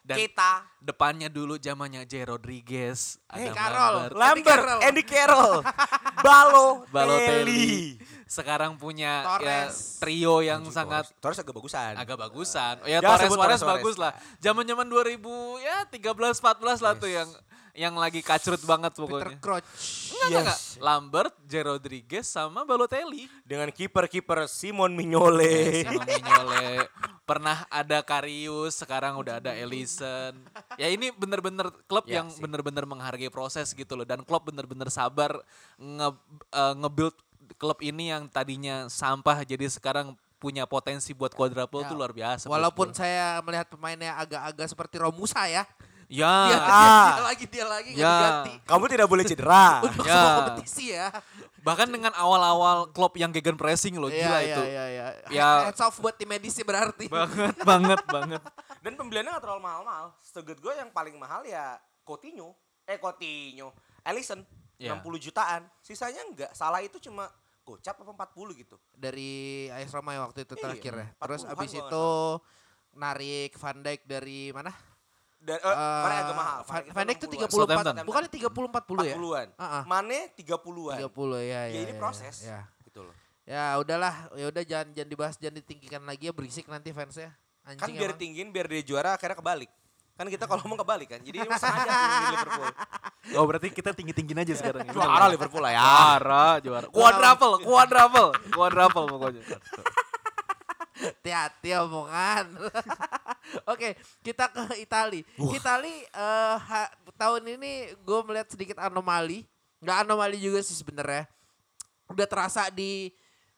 [0.04, 0.68] Dan Kita.
[0.78, 3.96] depannya dulu zamannya J Rodriguez, Eh, Adam Carroll.
[4.12, 4.84] Lambert, Lambert.
[4.84, 5.64] Andy Carroll,
[6.28, 7.96] Balo, Balotelli.
[8.26, 9.98] Sekarang punya ya, Torres.
[9.98, 11.96] trio yang sangat Torres agak bagusan.
[11.96, 12.76] agak bagusan.
[12.78, 14.12] Oh, ya Jangan Torres Suarez Torres bagus lah.
[14.40, 15.24] Zaman-zaman 2000
[15.62, 16.04] ya 13
[16.36, 17.30] 14 lah tuh yang
[17.74, 19.38] yang lagi kacrut banget Peter pokoknya.
[19.42, 19.66] Crouch.
[20.14, 20.60] Enggak, enggak, enggak.
[20.78, 23.26] Lambert, J Rodriguez sama Balotelli.
[23.42, 25.82] Dengan kiper-kiper Simon Mignole.
[25.82, 26.86] Simon Mignolet.
[27.26, 30.38] Pernah ada Karius, sekarang udah ada Ellison.
[30.78, 32.46] Ya ini bener-bener klub Ya yang sih.
[32.46, 34.06] bener-bener menghargai proses gitu loh.
[34.06, 35.42] Dan klub bener-bener sabar
[35.82, 36.10] nge,
[36.54, 37.18] eh, nge-build
[37.58, 42.52] klub ini yang tadinya sampah jadi sekarang punya potensi buat quadruple Ya, tuh luar biasa.
[42.52, 45.64] Walaupun saya melihat pemainnya agak-agak seperti Romusa ya.
[46.14, 46.62] Ya, Dia, Ah.
[46.62, 48.06] dia, dia lagi dia lagi Ya.
[48.06, 48.54] diganti.
[48.64, 49.66] Kamu tidak boleh cedera.
[49.90, 50.14] Untuk Ya.
[50.14, 51.08] semua kompetisi ya.
[51.64, 54.62] bahkan dengan awal-awal klub yang gegen pressing loh Iya, gila iya, itu.
[54.68, 55.06] iya, iya.
[55.32, 55.50] Ya.
[55.72, 57.08] Heads off buat tim medisi berarti.
[57.08, 58.44] Banget, banget, banget.
[58.84, 60.12] Dan pembeliannya gak terlalu mahal-mahal.
[60.20, 62.52] Setahu gue yang paling mahal ya Coutinho.
[62.84, 63.72] Eh Coutinho.
[64.04, 64.44] Ellison.
[64.76, 64.92] Ya.
[64.94, 65.64] 60 jutaan.
[65.80, 66.52] Sisanya enggak.
[66.52, 67.32] Salah itu cuma
[67.64, 68.76] gocap apa 40 gitu.
[68.92, 71.08] Dari AS Roma ya waktu itu Iya, terakhir ya.
[71.16, 72.08] 40-an Terus abis itu
[72.94, 74.76] narik Van Dijk dari mana?
[75.44, 76.60] Dan, eh, Mane agak mahal.
[76.64, 77.52] Van, Dijk tuh 60-an.
[77.52, 77.94] 34, Southampton.
[78.08, 79.14] bukan 30 40 ya?
[79.14, 79.48] 40-an.
[79.54, 79.82] Heeh.
[79.84, 80.98] Mane 30-an.
[81.04, 81.62] 30 ya ya.
[81.68, 82.36] Ya, ini ya, proses.
[82.42, 82.60] Ya.
[82.82, 83.16] Gitu loh.
[83.44, 87.36] Ya udahlah, ya udah jangan jangan dibahas, jangan ditinggikan lagi ya berisik nanti fansnya.
[87.64, 88.20] Anjing Kan biar emang.
[88.20, 89.68] tinggiin biar dia juara akhirnya kebalik.
[90.14, 91.20] Kan kita kalau ngomong kebalik kan.
[91.20, 92.72] Jadi emang sengaja tuh di Liverpool.
[93.34, 94.84] Oh berarti kita tinggi-tinggiin aja sekarang.
[94.84, 94.92] ya?
[94.92, 95.80] Juara Liverpool lah ya.
[95.80, 96.88] Juara, juara.
[96.88, 99.42] Quadruple, quadruple, quadruple pokoknya.
[100.94, 102.54] Hati-hati omongan.
[103.72, 105.26] Oke, kita ke Itali.
[105.52, 109.44] Itali eh, ha- tahun ini gue melihat sedikit anomali.
[109.82, 111.26] Nggak anomali juga sih sebenarnya.
[112.08, 113.10] Udah terasa di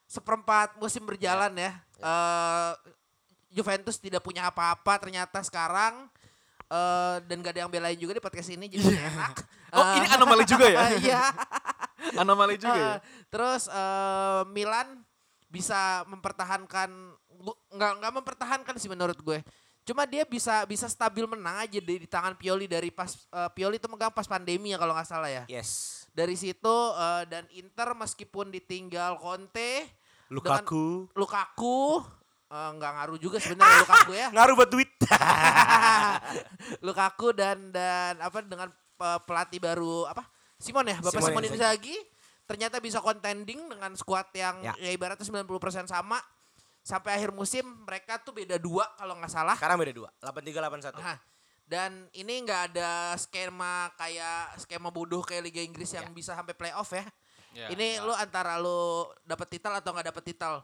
[0.05, 1.71] seperempat musim berjalan ya.
[1.99, 2.71] Eh,
[3.51, 6.07] Juventus tidak punya apa-apa ternyata sekarang.
[6.65, 9.35] eh, dan gak ada yang belain juga di podcast ini jadi enak.
[9.75, 10.87] Oh ini anomali juga ya?
[11.03, 11.23] Iya.
[12.15, 12.93] Anomali juga ya?
[12.95, 15.03] Uh, terus eh, Milan
[15.45, 16.89] bisa mempertahankan
[17.75, 19.39] nggak nggak mempertahankan sih menurut gue.
[19.85, 23.77] Cuma dia bisa bisa stabil menang aja di, di tangan Pioli dari pas eh, Pioli
[23.77, 25.43] itu megang pas pandemi ya kalau nggak salah ya.
[25.45, 26.03] Yes.
[26.09, 29.85] Dari situ eh, dan Inter meskipun ditinggal Conte
[30.27, 31.05] Lukaku.
[31.13, 32.01] Lukaku
[32.49, 34.27] eh, nggak ngaruh juga sebenarnya Lukaku ya.
[34.33, 34.89] Ngaruh buat duit.
[36.85, 40.25] Lukaku dan dan apa dengan pe- pelatih baru apa
[40.57, 41.97] Simon ya Bapak Simone Simon Inzaghi
[42.45, 44.73] ternyata bisa contending dengan skuad yang Ya.
[44.77, 45.45] ya, ibaratnya 90%
[45.89, 46.17] sama
[46.85, 50.09] sampai akhir musim mereka tuh beda dua kalau nggak salah Sekarang beda dua.
[50.21, 51.01] 83 81.
[51.01, 51.17] Nah,
[51.65, 56.93] dan ini nggak ada skema kayak skema bodoh kayak Liga Inggris yang bisa sampai playoff
[56.93, 57.05] ya.
[57.57, 60.61] Ya, ini lu antara lu dapat titel atau nggak dapat titel.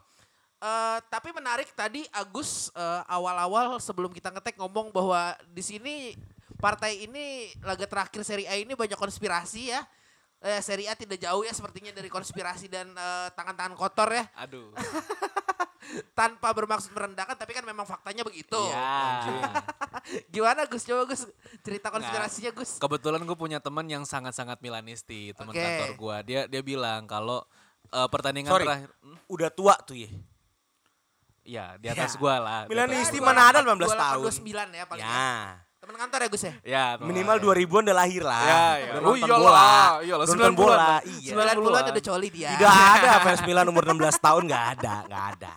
[0.62, 6.14] Eh tapi menarik tadi Agus eh, awal-awal sebelum kita ngetek ngomong bahwa di sini
[6.62, 9.82] partai ini laga terakhir Serie A ini banyak konspirasi ya.
[10.38, 14.30] Eh, Serie A tidak jauh ya sepertinya dari konspirasi dan eh, tangan-tangan kotor ya.
[14.38, 14.70] Aduh.
[16.12, 18.58] Tanpa bermaksud merendahkan tapi kan memang faktanya begitu.
[18.70, 19.26] Ya.
[20.34, 20.84] Gimana Gus?
[20.84, 21.26] Coba Gus
[21.60, 22.78] cerita konspirasinya Gus.
[22.78, 25.60] Kebetulan gue punya teman yang sangat-sangat Milanisti, teman Oke.
[25.60, 26.16] kantor gue.
[26.26, 27.42] Dia dia bilang kalau
[27.88, 28.64] eh, pertandingan Sorry.
[28.64, 29.18] terakhir, Hmm?
[29.28, 30.10] Udah tua tuh ya.
[31.44, 32.20] ya di atas Ya.
[32.20, 32.62] gue lah.
[32.66, 34.24] Milanisti mana ada 18 tahun.
[34.24, 35.02] 29 ya paling.
[35.02, 35.58] Ya.
[35.82, 36.54] Temen kantor ya Gus ya?
[36.62, 37.10] Ya, teman.
[37.10, 38.46] Minimal 2000-an udah lahir lah.
[38.46, 38.92] Ya, ya.
[38.94, 39.66] Udah Oh, iyalah, bola.
[40.06, 40.78] iyalah, Udah 90-an nonton bola.
[40.78, 41.00] lah.
[41.02, 41.32] Iya.
[41.34, 42.50] 90-an udah coli dia.
[42.54, 45.54] Tidak ada fans Milan umur 16 tahun nggak ada, nggak ada.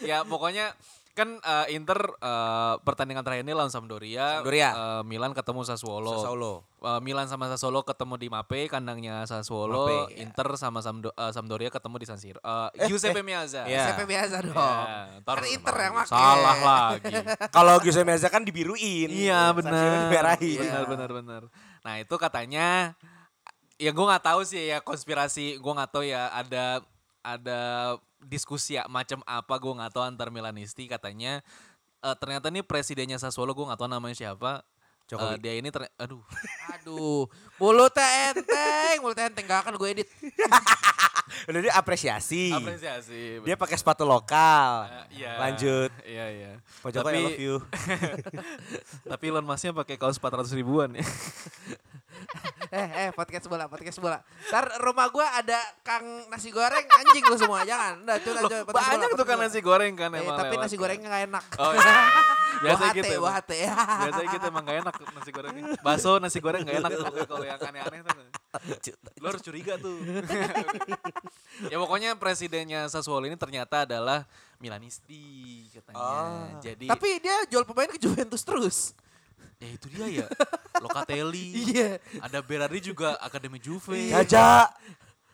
[0.00, 0.72] Ya pokoknya
[1.12, 4.70] kan eh, Inter eh, pertandingan terakhir ini lawan Sampdoria, Sampdoria.
[4.70, 6.14] eh, Milan ketemu Sassuolo.
[6.14, 6.62] Sassuolo.
[6.78, 9.90] Eh, Milan sama Sassuolo ketemu di Mape, kandangnya Sassuolo.
[9.90, 10.22] Mape, ya.
[10.22, 12.38] Inter sama Samdo- eh, Sampdoria ketemu di San Siro.
[12.38, 13.66] Eh, Giuseppe Meazza.
[13.66, 13.90] Iya.
[13.90, 14.54] SMP biasa dong.
[14.54, 16.06] Ya, ntar Kan Inter yang make.
[16.06, 17.14] Salah lagi.
[17.58, 19.10] Kalau Giuseppe Meazza kan dibiruin.
[19.10, 19.98] Iya San Siro benar.
[20.06, 20.58] Dimerahin.
[20.62, 21.42] Benar benar benar.
[21.82, 22.94] Nah itu katanya
[23.74, 26.78] ya gue nggak tahu sih ya konspirasi gue nggak tahu ya ada
[27.22, 27.60] ada
[28.22, 31.40] diskusi ya, macam apa gue nggak tahu antar Milanisti katanya
[32.02, 34.62] eh, ternyata nih presidennya Sassuolo gue nggak tahu namanya siapa.
[35.08, 35.34] Jokowi.
[35.34, 36.20] Eh, dia ini ter- aduh
[36.76, 37.24] Aduh,
[37.56, 40.08] mulutnya enteng, mulutnya enteng gak akan gue edit.
[41.48, 42.52] Udah dia apresiasi.
[42.52, 43.40] apresiasi.
[43.40, 44.84] Dia pakai sepatu lokal.
[45.08, 45.32] Eh, iya.
[45.40, 45.90] Lanjut.
[46.04, 46.52] Iya iya.
[46.84, 47.56] Pak Jokowi I love you.
[49.12, 51.04] tapi Elon Musknya pakai kaos 400 ribuan ya.
[52.68, 54.18] eh, eh, podcast bola, podcast bola.
[54.50, 58.04] Ntar rumah gue ada Kang nasi goreng, anjing lu semua, jangan.
[58.04, 60.64] Udah, podcast bola, Banyak tuh kan nasi goreng kan Eh, emang tapi lewat.
[60.66, 61.44] nasi gorengnya gak enak.
[61.60, 61.96] Oh iya.
[62.64, 63.14] Biasa gitu.
[63.54, 63.74] ya.
[63.78, 65.64] Biasanya gitu emang gak enak nasi gorengnya.
[65.80, 66.90] Bakso nasi goreng gak enak
[67.28, 68.16] kalau yang aneh-aneh tuh.
[69.22, 69.96] Lo harus curiga tuh.
[71.72, 74.26] ya pokoknya presidennya Sassuolo ini ternyata adalah
[74.58, 75.98] Milanisti katanya.
[76.02, 76.58] Ah.
[76.58, 78.78] Jadi Tapi dia jual pemain ke Juventus terus.
[79.58, 80.26] Ya itu dia ya.
[80.78, 81.46] Locatelli.
[81.70, 81.98] Iya.
[82.18, 84.10] Ada Berardi juga Akademi Juve.
[84.10, 84.70] Jaja.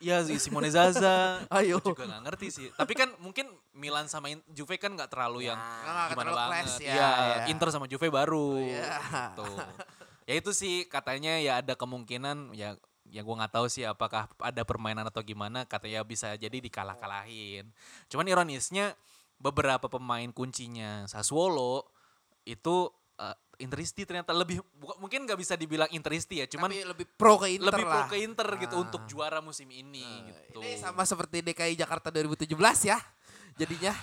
[0.00, 1.40] Iya si Simone Zaza.
[1.48, 1.80] Ayo.
[1.80, 2.66] Gua juga gak ngerti sih.
[2.72, 6.52] Tapi kan mungkin Milan sama Juve kan gak terlalu yang Nggak gimana terlalu banget.
[6.66, 7.44] class ya, Iya, ya.
[7.48, 8.60] Inter sama Juve baru.
[8.60, 8.92] Iya.
[9.32, 9.56] Tuh.
[10.24, 14.64] Ya itu sih katanya ya ada kemungkinan ya ya gua nggak tahu sih apakah ada
[14.64, 17.68] permainan atau gimana katanya bisa jadi dikalah-kalahin.
[18.08, 18.96] Cuman ironisnya
[19.36, 21.84] beberapa pemain kuncinya Sassuolo
[22.44, 22.88] itu
[23.56, 27.48] Interisti ternyata lebih buka- mungkin nggak bisa dibilang Interisti ya, cuman Tapi lebih pro ke
[27.50, 28.82] Inter lebih pro ke Inter gitu Ah.
[28.82, 30.58] untuk juara musim ini gitu.
[30.58, 32.50] Ini sama seperti DKI Jakarta 2017
[32.84, 32.98] ya.
[33.54, 33.94] Jadinya.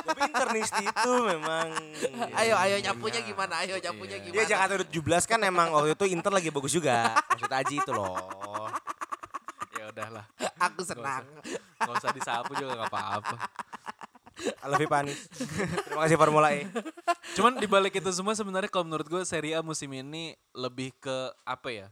[0.00, 1.66] Tapi internisti itu memang.
[2.38, 3.58] ayo, ayo nyapunya gimana?
[3.60, 4.24] Ayo nyapunya Iya.
[4.24, 4.36] gimana?
[4.38, 7.18] Dia Jakarta 17 kan emang waktu itu Inter lagi bagus juga.
[7.28, 8.70] Maksud Aji itu loh.
[9.74, 10.24] Ya udahlah,
[10.60, 11.26] Aku senang.
[11.76, 13.34] nggak usah disapu juga nggak apa-apa.
[14.38, 15.18] I love you, Panis.
[15.82, 16.66] Terima kasih Formula E.
[17.32, 21.68] Cuman dibalik itu semua sebenarnya kalau menurut gue Serie A musim ini lebih ke apa
[21.68, 21.88] ya?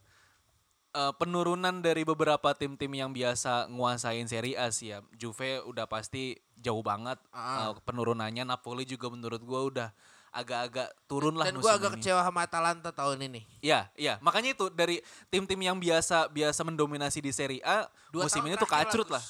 [0.92, 5.04] eh, penurunan dari beberapa tim-tim yang biasa nguasain Serie A sih ya.
[5.12, 7.68] Juve udah pasti jauh banget Ah.
[7.68, 8.42] eh, penurunannya.
[8.42, 9.88] Napoli juga menurut gue udah
[10.32, 11.96] agak-agak turun lah Dan gue agak ini.
[11.96, 13.40] kecewa sama Atalanta tahun ini.
[13.60, 14.16] Iya, iya.
[14.20, 18.68] Makanya itu dari tim-tim yang biasa biasa mendominasi di Serie A Dua musim ini tuh
[18.68, 19.24] kacrut lah.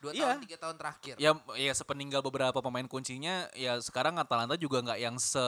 [0.00, 0.32] Dua Iya.
[0.32, 1.14] tahun, tiga tahun terakhir.
[1.20, 5.44] Ya ya sepeninggal beberapa pemain kuncinya ya sekarang Atalanta juga nggak yang se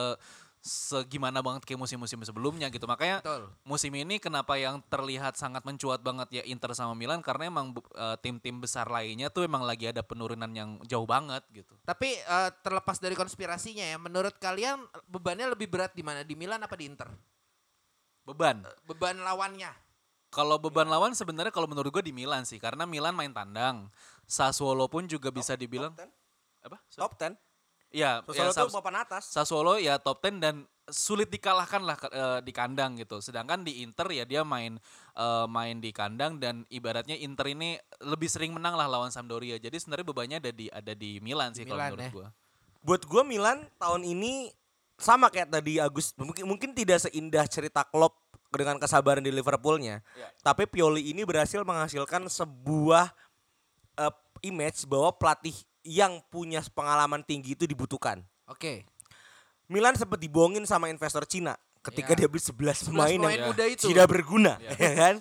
[0.63, 2.87] segimana banget kayak musim-musim sebelumnya gitu.
[2.87, 3.51] Makanya Betul.
[3.67, 8.15] musim ini kenapa yang terlihat sangat mencuat banget ya Inter sama Milan karena emang eh,
[8.23, 11.75] tim-tim besar lainnya tuh emang lagi ada penurunan yang jauh banget gitu.
[11.83, 16.23] Tapi eh, terlepas dari konspirasinya ya, menurut kalian bebannya lebih berat di mana?
[16.23, 17.11] Di Milan apa di Inter?
[18.23, 18.63] Beban.
[18.87, 19.82] Beban lawannya.
[20.33, 23.93] Kalau beban lawan sebenarnya kalau menurut gue di Milan sih karena Milan main tandang.
[24.25, 26.65] Sassuolo pun juga bisa dibilang Top 10.
[26.65, 26.77] apa?
[26.89, 27.37] Top 10.
[27.93, 29.23] Ya, Sassuolo ya, tuh Sas- papan atas.
[29.29, 30.55] Sassuolo ya top 10 dan
[30.89, 33.21] sulit dikalahkan lah eh, di kandang gitu.
[33.21, 34.81] Sedangkan di Inter ya dia main
[35.13, 39.61] eh, main di kandang dan ibaratnya Inter ini lebih sering menang lah lawan Sampdoria.
[39.61, 42.11] Jadi sebenarnya bebannya ada di ada di Milan sih kalau Milan, menurut ya.
[42.11, 42.27] gua.
[42.83, 44.51] Buat gue Milan tahun ini
[44.97, 48.17] sama kayak tadi Agus mungkin mungkin tidak seindah cerita Klopp
[48.55, 50.01] dengan kesabaran di Liverpoolnya.
[50.39, 53.09] Tapi Pioli ini berhasil menghasilkan sebuah
[53.95, 54.13] eh,
[54.43, 58.23] image bahwa pelatih yang punya pengalaman tinggi itu dibutuhkan.
[58.45, 58.87] Oke.
[59.65, 62.17] Milan sempat dibohongin sama investor Cina ketika Ya.
[62.17, 63.89] dia beli 11 pemain yang muda itu.
[63.89, 65.15] tidak berguna, ya kan?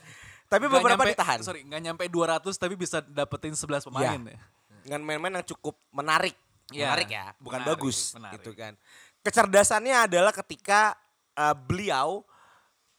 [0.47, 1.39] Tapi Nggak beberapa nyampe- ditahan.
[1.41, 4.39] Sorry, nggak nyampe 200 tapi bisa dapetin 11 pemain ya.
[4.83, 6.37] dengan main-main yang cukup menarik.
[6.71, 8.35] Iya, menarik ya, bukan menarik, bagus menarik.
[8.39, 8.73] gitu kan.
[9.21, 10.95] Kecerdasannya adalah ketika
[11.33, 12.23] eh, beliau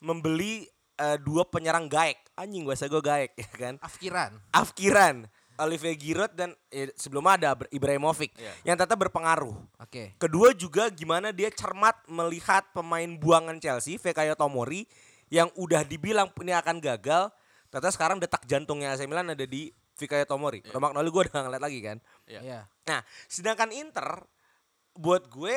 [0.03, 0.67] membeli
[0.99, 2.19] eh, dua penyerang gaek.
[2.35, 3.75] Anjing bahasa gue gaek ya kan.
[3.79, 4.31] Afkiran.
[4.51, 5.15] Afkiran,
[5.55, 8.53] Olivier Giroud dan eh, sebelumnya ada Ibra- Ibrahimovic Iya.
[8.67, 9.55] yang tetap berpengaruh.
[9.79, 10.13] Oke.
[10.17, 14.83] Kedua juga gimana dia cermat melihat pemain buangan Chelsea, Fekayo Tomori
[15.31, 17.31] yang udah dibilang ini akan gagal,
[17.69, 20.61] ternyata sekarang detak jantungnya AC Milan ada di Fikayo Tomori.
[20.67, 21.97] Romagnoli gue udah ngeliat lagi kan.
[22.25, 22.41] Iya.
[22.41, 22.59] Iya.
[22.89, 24.25] Nah, sedangkan Inter
[24.93, 25.53] buat gue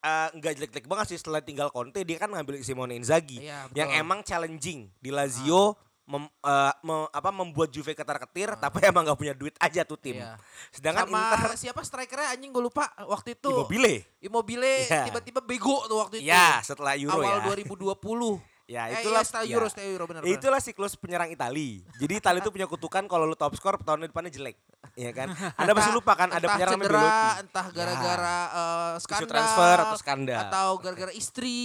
[0.00, 3.76] eh, nggak jelek-jelek banget sih setelah tinggal Conte dia kan ngambil Simone Inzaghi Iya, betul.
[3.76, 9.14] yang emang challenging di Lazio mem- eh, me- apa membuat Juve ketar-ketir tapi emang nggak
[9.16, 10.18] punya duit aja tuh tim.
[10.18, 10.34] Iya.
[10.70, 13.46] Sedangkan Sama Inter siapa strikernya anjing gue lupa waktu itu.
[13.46, 13.94] Immobile.
[14.18, 15.06] Immobile Iya.
[15.06, 16.26] tiba-tiba bego tuh waktu itu.
[16.26, 17.46] Ya, setelah Euro Awal ya.
[17.46, 18.42] 2020.
[18.70, 19.54] Ya, Eh, itulah iya, setelah ya.
[19.58, 20.20] Euro, setelah Euro benar.
[20.22, 21.82] Ya, itulah siklus penyerang Itali.
[21.98, 24.54] Jadi Itali itu punya kutukan kalau lu top skor tahun depannya jelek,
[24.94, 25.26] ya kan?
[25.58, 27.42] Anda pasti lupa kan ada penyerang namanya cedera, Belotti.
[27.42, 30.38] entah gara-gara eh, Isu skandal, transfer atau skandal.
[30.46, 31.58] atau gara-gara istri.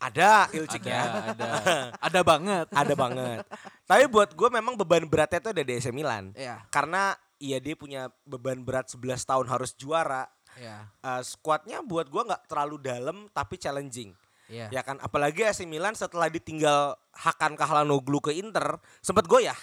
[0.00, 1.02] Ada Ilcik Ada, ya.
[1.28, 1.50] ada.
[2.08, 2.66] ada banget.
[2.72, 3.38] ada banget.
[3.84, 6.32] Tapi buat gue memang beban beratnya itu ada di AC Milan.
[6.32, 6.64] Iya.
[6.72, 10.24] Karena iya dia punya beban berat 11 tahun harus juara.
[10.56, 10.88] Iya.
[11.04, 14.16] Eh, squadnya buat gue nggak terlalu dalam tapi challenging.
[14.46, 14.70] Iya.
[14.70, 19.58] Ya kan, apalagi AC Milan setelah ditinggal Hakan Kahlanoglu ke Inter, sempat goyah.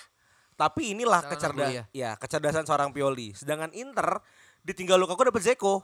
[0.53, 1.83] Tapi inilah kecerdasan, ya.
[1.91, 3.33] ya kecerdasan seorang Pioli.
[3.33, 4.21] Sedangkan Inter
[4.61, 5.81] ditinggal Lukaku dapat Zeko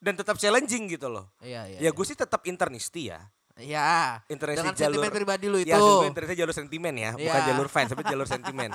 [0.00, 1.32] dan tetap challenging gitu loh.
[1.40, 1.78] Iya, iya.
[1.78, 3.24] Ya gue sih tetap Internisti ya.
[3.60, 4.20] Iya.
[4.28, 5.72] Internisti Dengan jalur sentimen pribadi lu itu.
[5.72, 7.48] Ya, Internisti jalur sentimen ya, bukan Iya.
[7.52, 8.70] jalur fans, tapi jalur sentimen.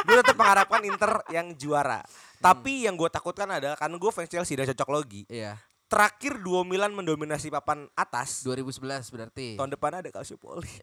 [0.00, 2.00] gue tetap mengharapkan Inter yang juara.
[2.40, 5.22] Tapi yang gue takutkan adalah karena gue fans Chelsea dan cocok logi.
[5.28, 5.58] Iya.
[5.90, 8.46] Terakhir duo Milan mendominasi papan atas.
[8.46, 9.58] 2011 berarti.
[9.58, 10.70] Tahun depan ada Calciopoli.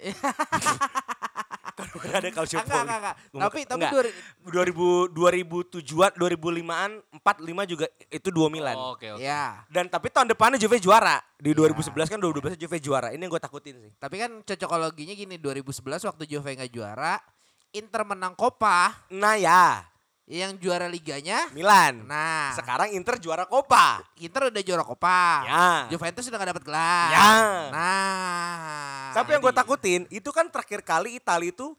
[1.77, 2.73] Tahun depan ada Enggak, Calciopoli.
[2.83, 3.15] enggak, enggak.
[3.29, 3.93] Gua Tapi tapi enggak.
[4.43, 6.91] 2000 2000 2007-an, 2005-an,
[7.23, 8.75] 45 juga itu duo Milan.
[8.75, 9.21] Oh, Oke, oke.
[9.21, 9.61] Ya.
[9.71, 11.21] Dan tapi tahun depannya Juve juara.
[11.37, 13.13] Di 2011 kan 2012 Juve juara.
[13.13, 13.91] Ini yang gue takutin sih.
[13.95, 17.21] Tapi kan cocokologinya gini 2011 waktu Juve nggak juara,
[17.71, 19.85] Inter menang Copa, Nah ya,
[20.27, 21.47] yang juara liganya.
[21.55, 22.03] Milan.
[22.03, 24.03] Nah, Sekarang Inter juara Copa.
[24.19, 25.47] Inter udah juara Copa.
[25.47, 25.67] Ya.
[25.87, 27.09] Juventus udah gak dapet gelar.
[27.15, 27.31] Ya.
[27.71, 29.15] Nah.
[29.15, 31.71] Tapi yang gue takutin itu kan terakhir kali Italia itu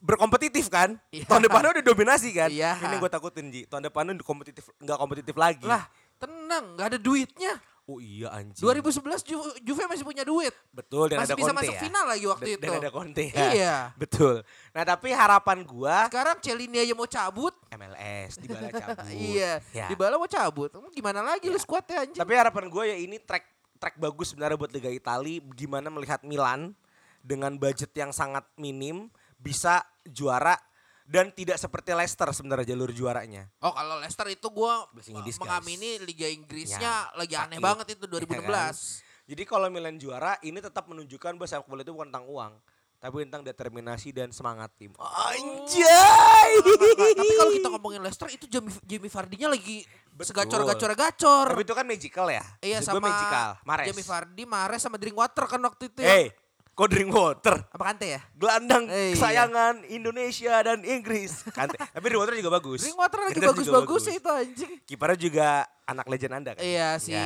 [0.00, 0.96] berkompetitif kan.
[1.12, 1.28] Iya.
[1.28, 2.48] Tahun depannya udah dominasi kan.
[2.48, 2.80] Iya.
[2.88, 3.68] Ini gue takutin Ji.
[3.68, 5.68] Tahun depannya udah kompetitif nggak kompetitif lagi.
[5.68, 5.84] Lah,
[6.16, 7.60] tenang, nggak ada duitnya.
[7.84, 8.64] Oh iya anjing.
[8.64, 10.56] 2011 Ju Juve masih punya duit.
[10.72, 11.80] Betul dan masih ada bisa Conte masuk ya.
[11.84, 12.64] final lagi waktu Dan- itu.
[12.64, 13.46] Dan ada Conte ya.
[13.52, 13.76] Iya.
[14.00, 14.36] Betul.
[14.72, 17.52] Nah tapi harapan gua Sekarang Celini aja mau cabut.
[17.70, 18.96] MLS di bala cabut.
[19.12, 19.52] Iya.
[19.70, 19.86] Ya.
[19.86, 20.72] Di bala mau cabut.
[20.90, 22.16] Gimana lagi lu squadnya anjing?
[22.16, 23.44] Tapi harapan gue ya ini track
[23.76, 25.44] track bagus sebenarnya buat Liga Italia.
[25.52, 26.72] Gimana melihat Milan
[27.20, 30.56] dengan budget yang sangat minim bisa juara
[31.04, 33.44] dan tidak seperti Leicester sebenarnya jalur juaranya.
[33.60, 34.48] Oh kalau Leicester itu
[34.90, 35.36] disguise.
[35.38, 37.62] mengamini Liga Inggrisnya Ya, lagi aneh sakit.
[37.62, 38.40] banget itu Ya 2016.
[38.42, 38.74] kan?
[39.24, 42.52] Jadi kalau Milan juara ini tetap menunjukkan bahwa sepak bola itu bukan tentang uang,
[42.98, 44.92] tapi tentang determinasi dan semangat tim.
[44.94, 46.50] Anjay.
[46.58, 49.84] Nggak, tapi kalau kita ngomongin Leicester itu Jamie, Jamie Vardy-nya lagi
[50.18, 51.46] segacor-gacor-gacor.
[51.48, 52.44] Tapi itu kan magical ya.
[52.58, 53.48] Iya Maksud gue sama magical.
[53.62, 53.86] Mares.
[53.88, 56.08] Jamie Vardy, Mares sama Drinkwater kan waktu itu ya.
[56.10, 56.24] Hey,
[56.74, 57.54] kok drink water?
[57.68, 58.20] Apa Kante ya?
[58.32, 59.14] Gelandang Eh, iya.
[59.14, 61.46] kesayangan Indonesia dan Inggris.
[61.48, 61.78] Kante.
[61.78, 62.80] Tapi drink water juga bagus.
[62.82, 64.16] Drinkwater lagi Drinkwater juga bagus-bagus bagus.
[64.16, 64.72] itu anjing.
[64.82, 65.46] Kipernya juga
[65.84, 66.62] anak legend Anda kan?
[66.62, 67.24] Iya si Ya.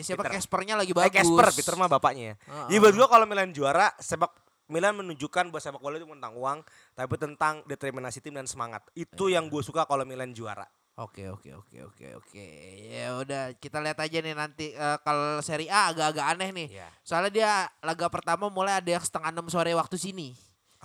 [0.00, 0.38] siapa Peter.
[0.38, 1.14] Caspernya lagi Eh, bagus.
[1.16, 2.34] Casper, Peter mah bapaknya ya.
[2.40, 2.66] Heeh.
[2.68, 4.30] Jadi buat gua kalau Milan juara, sepak
[4.64, 6.58] Milan menunjukkan bahwa sepak bola itu tentang uang,
[6.94, 8.80] tapi tentang determinasi tim dan semangat.
[8.92, 9.36] Itu Iya.
[9.36, 10.64] yang gue suka kalau Milan juara.
[10.94, 12.46] Oke oke oke oke oke.
[12.86, 16.68] Ya udah kita lihat aja nih nanti eh, kalau Serie A agak-agak aneh nih.
[16.70, 16.86] Iya.
[17.02, 17.50] Soalnya dia
[17.82, 20.38] laga pertama mulai ada yang setengah enam sore waktu sini.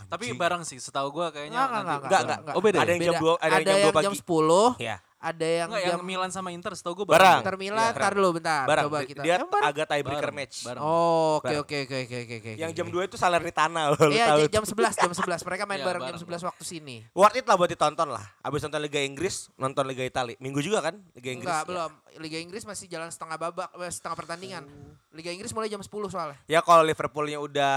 [0.10, 0.40] Tapi Anjing.
[0.40, 2.56] bareng sih, setahu gua kayaknya Enggak, enggak, nanti enggak, enggak, enggak.
[2.58, 2.78] Oh beda.
[2.80, 2.90] Ada ya?
[2.90, 4.18] yang jam dua- ada yang jam dua jam pagi.
[4.18, 4.98] 10, Iya.
[5.20, 7.44] Ada yang Enggak, yang Milan sama Inter setahu gua Bareng.
[7.44, 7.92] Inter Milan.
[7.92, 8.64] Iya, Ntar dulu bentar.
[8.64, 8.86] Bareng.
[8.88, 9.22] Coba kita.
[9.28, 9.68] Dia Yang bareng.
[9.68, 10.56] agak tiebreaker match.
[10.64, 10.80] bareng.
[10.82, 12.52] Oh, oke oke oke oke oke oke.
[12.56, 14.00] Yang jam 2 itu Salernitana loh.
[14.08, 16.40] Iya jam 11 jam 11 mereka main Iya, bareng jam bareng.
[16.40, 16.96] 11 waktu sini.
[17.12, 18.24] Worth it lah buat ditonton lah.
[18.40, 20.40] Abis nonton Liga Inggris, nonton Liga Italia.
[20.40, 21.52] Minggu juga kan Liga Inggris.
[21.52, 21.68] Enggak, ya.
[21.68, 21.92] belum.
[22.20, 24.64] Liga Inggris masih jalan setengah babak, eh, setengah pertandingan.
[25.12, 26.40] Liga Inggris mulai jam 10 soalnya.
[26.48, 27.76] Ya kalau Liverpoolnya udah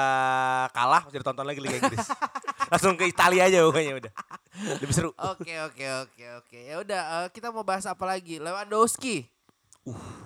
[0.71, 2.07] kalah, jadi tonton lagi Liga Inggris.
[2.73, 4.13] Langsung ke Italia aja pokoknya udah.
[4.81, 5.11] Lebih seru.
[5.21, 6.59] Oke oke oke oke.
[6.59, 8.41] Ya udah eh, kita mau bahas apa lagi?
[8.41, 9.29] Lewandowski.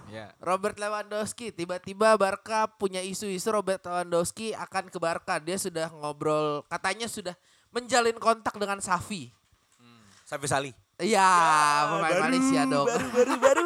[0.06, 0.30] Ya.
[0.38, 5.42] Robert Lewandowski tiba-tiba Barca punya isu-isu Robert Lewandowski akan ke Barca.
[5.42, 7.34] Dia sudah ngobrol katanya sudah
[7.74, 9.34] menjalin kontak dengan Safi.
[10.22, 10.70] Safi Sali.
[11.02, 11.28] Iya,
[11.90, 12.86] pemain Malaysia dong.
[12.86, 13.64] Baru baru baru.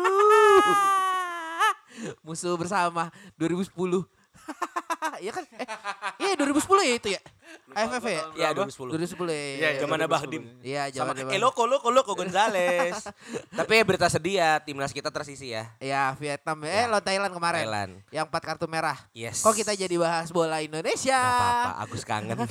[2.25, 3.69] Musuh bersama 2010.
[5.21, 5.45] Iya kan?
[5.53, 5.69] Eh,
[6.17, 7.21] iya 2010 ya itu ya?
[7.71, 8.23] AFF ya?
[8.35, 8.99] Iya 2010.
[9.15, 9.43] 2010 ya.
[9.55, 10.43] Iya, zamannya Bahdim.
[10.61, 12.99] Iya, Sama zaman eh loko loko loko Gonzales.
[13.59, 15.71] Tapi ya berita sedih ya timnas kita tersisi ya.
[15.79, 16.67] Iya, Vietnam.
[16.67, 17.63] Eh, lo Thailand kemarin.
[17.63, 17.93] Thailand.
[18.11, 18.99] Yang empat kartu merah.
[19.15, 19.43] Yes.
[19.47, 21.15] Kok kita jadi bahas bola Indonesia?
[21.15, 22.37] Gak apa-apa, Agus kangen.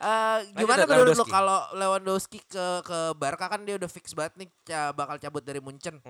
[0.00, 4.48] Eh, gimana menurut lo kalau Lewandowski ke ke Barca kan dia udah fix banget nih
[4.64, 6.00] ca- bakal cabut dari Munchen.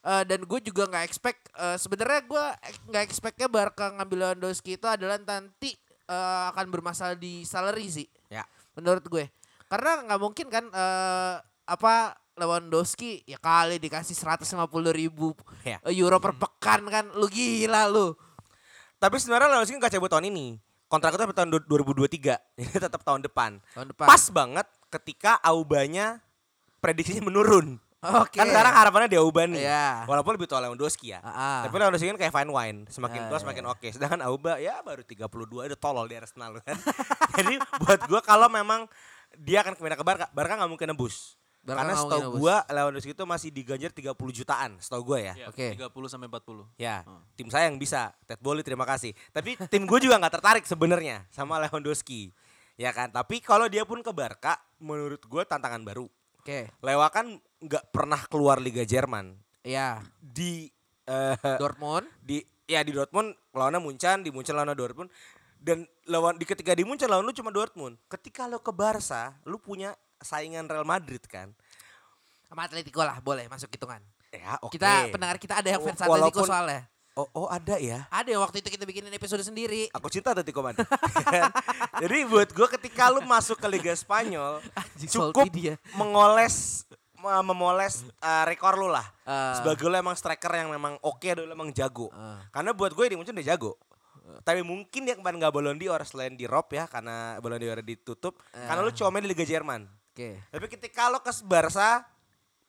[0.00, 2.44] Eh, dan gue juga nggak expect eh, sebenarnya gue
[2.90, 5.76] nggak expectnya Barca ngambil Lewandowski itu adalah nanti
[6.10, 8.42] eh, akan bermasalah di salary sih ya.
[8.74, 9.30] menurut gue
[9.64, 11.94] karena nggak mungkin kan eh, apa
[12.34, 14.56] Lewandowski ya kali dikasih 150
[14.90, 15.78] ribu Ya.
[15.80, 18.16] eh, euro per pekan kan lu gila lu
[18.96, 20.46] Tapi sebenarnya Lewandowski nggak cabut tahun ini.
[20.84, 22.36] Kontrak itu sampai tahun du- 2023.
[22.58, 23.56] Ini tetap tahun depan.
[23.70, 26.20] tahun depan Pas banget ketika Aubanya
[26.78, 27.80] prediksinya menurun.
[28.00, 29.60] Oke Kan sekarang harapannya di Auba nih.
[29.60, 30.08] Iya.
[30.08, 31.20] Walaupun lebih tua Lewandowski ya.
[31.20, 31.68] Ah.
[31.68, 33.88] Tapi Lewandowski kan kayak fine wine, semakin tua iya, semakin oke.
[33.92, 35.28] Sedangkan Auba ya baru 32
[35.68, 36.76] udah tolol di Arsenal kan.
[37.40, 38.88] Jadi buat gua kalau memang
[39.36, 41.36] dia akan pindah ke Barca, Barca nggak mungkin nebus.
[41.60, 45.34] Barca Karena setahu gua Lewandowski itu masih diganjar 30 jutaan, setahu gua ya.
[45.36, 45.76] Ya, Oke.
[45.76, 46.64] 30 sampai 40.
[46.80, 47.20] Ya, Hmm.
[47.36, 48.16] tim saya yang bisa.
[48.24, 49.12] Ted Boli terima kasih.
[49.28, 52.32] Tapi tim gue juga nggak tertarik sebenarnya sama Lewandowski.
[52.80, 56.08] Ya kan, tapi kalau dia pun ke Barca, menurut gue tantangan baru.
[56.40, 59.36] oke Lewa kan nggak pernah keluar Liga Jerman.
[59.60, 60.72] ya Di
[61.04, 65.10] eh, Dortmund di ya di Dortmund lawannya Munchen, di Munchen lawannya Dortmund
[65.56, 68.00] dan lawan di ketika di Munchen lawan lu cuma Dortmund.
[68.06, 71.52] Ketika lo ke Barca, lu punya saingan Real Madrid kan.
[72.42, 74.74] sama Atletico lah boleh masuk hitungan Ya, oke.
[74.74, 78.06] kita pendengar kita ada yang fans Wa- Atletico walaupun- soalnya Oh, oh ada ya.
[78.08, 80.82] ada waktu itu kita bikinin episode sendiri Aku cinta Atletico Madrid.
[82.02, 85.74] Jadi buat gue ketika lu masuk ke Liga Spanyol Anjing, cukup dia.
[85.94, 89.06] mengoles me- memoles uh, rekor lu lah.
[89.28, 89.54] Ah.
[89.60, 92.08] Sebagai lu emang striker yang memang oke dan lu emang jago.
[92.16, 92.40] Ah.
[92.50, 93.76] Karena buat gue di Munchen dia jago.
[94.46, 98.38] Tapi mungkin dia kemarin gak Ballon d'Or selain di Rob ya karena Ballon d'Or ditutup.
[98.54, 99.90] Karena lu cuma main di Liga Jerman.
[100.14, 102.06] oke Tapi ketika lo ke Barca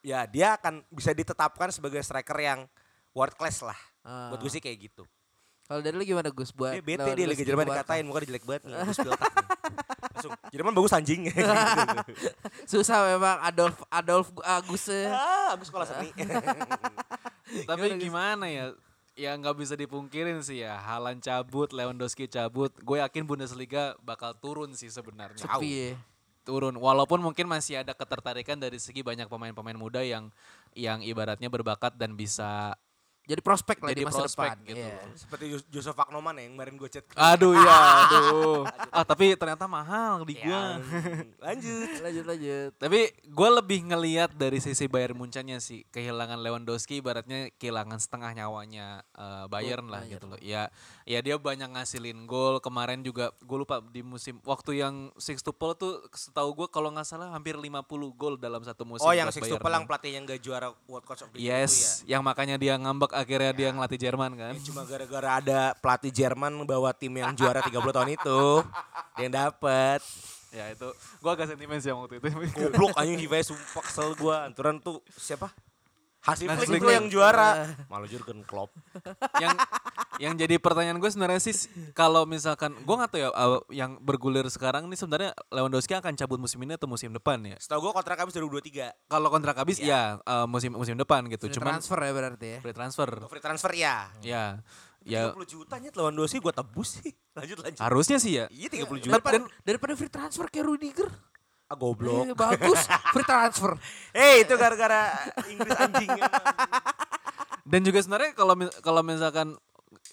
[0.02, 2.66] ya dia akan bisa ditetapkan sebagai striker yang
[3.14, 3.78] world class lah.
[4.02, 4.34] Ah.
[4.34, 5.06] Buat gue sih kayak gitu.
[5.72, 8.68] kalau dari lu gimana Gus buat Dia bete dia Liga Jerman dikatain muka jelek banget
[8.68, 8.76] nih.
[8.92, 9.00] Gus.
[10.22, 11.26] Langsung Jerman bagus anjing.
[12.72, 16.14] susah memang Adolf Adolf Agus ah, Agus sekolah seni.
[17.70, 18.78] Tapi gimana ya?
[19.18, 20.78] Ya nggak bisa dipungkirin sih ya.
[20.78, 22.72] Halan cabut, Lewandowski cabut.
[22.80, 25.42] Gue yakin Bundesliga bakal turun sih sebenarnya.
[25.42, 25.90] sepi ya.
[26.46, 26.78] Turun.
[26.78, 30.30] Walaupun mungkin masih ada ketertarikan dari segi banyak pemain-pemain muda yang
[30.74, 32.78] yang ibaratnya berbakat dan bisa
[33.22, 34.82] jadi prospek lah Jadi di masa prospek depan gitu.
[34.82, 34.98] Iya.
[35.14, 37.06] Seperti Joseph Aknoman ya yang kemarin gue chat.
[37.14, 37.78] Aduh ya,
[38.10, 38.66] aduh.
[38.90, 40.62] Ah tapi ternyata mahal di Ya, gua.
[41.38, 41.90] lanjut.
[42.06, 48.02] lanjut lanjut Tapi gue lebih ngeliat dari sisi Bayern Munchennya sih kehilangan Lewandowski ibaratnya kehilangan
[48.02, 50.42] setengah nyawanya eh, Bayern lah gitu loh.
[50.42, 50.74] Ya,
[51.06, 55.78] ya dia banyak ngasilin gol kemarin juga gue lupa di musim waktu yang Six Tuple
[55.78, 57.86] tuh setahu gue kalau nggak salah hampir 50
[58.18, 59.06] gol dalam satu musim.
[59.06, 59.62] Oh yang Six Bayern.
[59.62, 61.62] Tupelang pelatih yang gak juara World Coach of the Year itu ya.
[61.62, 64.54] Yes, yang makanya dia ngambek akhirnya dia ngelatih Jerman kan.
[64.56, 68.42] Ya, cuma gara-gara ada pelatih Jerman bawa tim yang juara 30 tahun itu
[69.16, 70.00] dia yang dapet.
[70.52, 72.28] Ya itu gue agak sentimen sih waktu itu.
[72.68, 74.44] Goblok anjing Hivaya sumpah kesel gua.
[74.44, 75.48] Anturan tuh siapa?
[76.22, 76.82] Hansi Flick Flick.
[76.82, 77.66] itu yang juara.
[77.90, 78.70] Malu Jurgen Klopp.
[79.38, 79.58] yang
[80.20, 81.56] yang jadi pertanyaan gue sebenarnya sih
[81.92, 86.38] kalau misalkan gue nggak tahu ya uh, yang bergulir sekarang nih sebenarnya Lewandowski akan cabut
[86.38, 89.10] musim ini atau musim depan ya Setahu gua kontrak habis 2023.
[89.10, 92.60] kalau kontrak habis ya uh, musim musim depan gitu Free cuman transfer ya berarti ya
[92.62, 93.96] free transfer Free transfer ya.
[94.22, 94.62] ya
[95.02, 97.10] ya 30 juta nyet Lewandowski gua tebus sih.
[97.42, 97.82] Lanjut lanjut.
[97.82, 99.14] harusnya sih ya Iya 30 juta.
[99.18, 101.10] daripada, daripada free transfer kayak Rudiger
[101.72, 102.28] Ah goblok.
[102.28, 102.84] Eh, bagus,
[103.16, 103.80] free transfer.
[104.12, 106.12] Eh itu gara-gara Inggris anjing.
[107.64, 109.56] Dan juga sebenarnya kalau kalau misalkan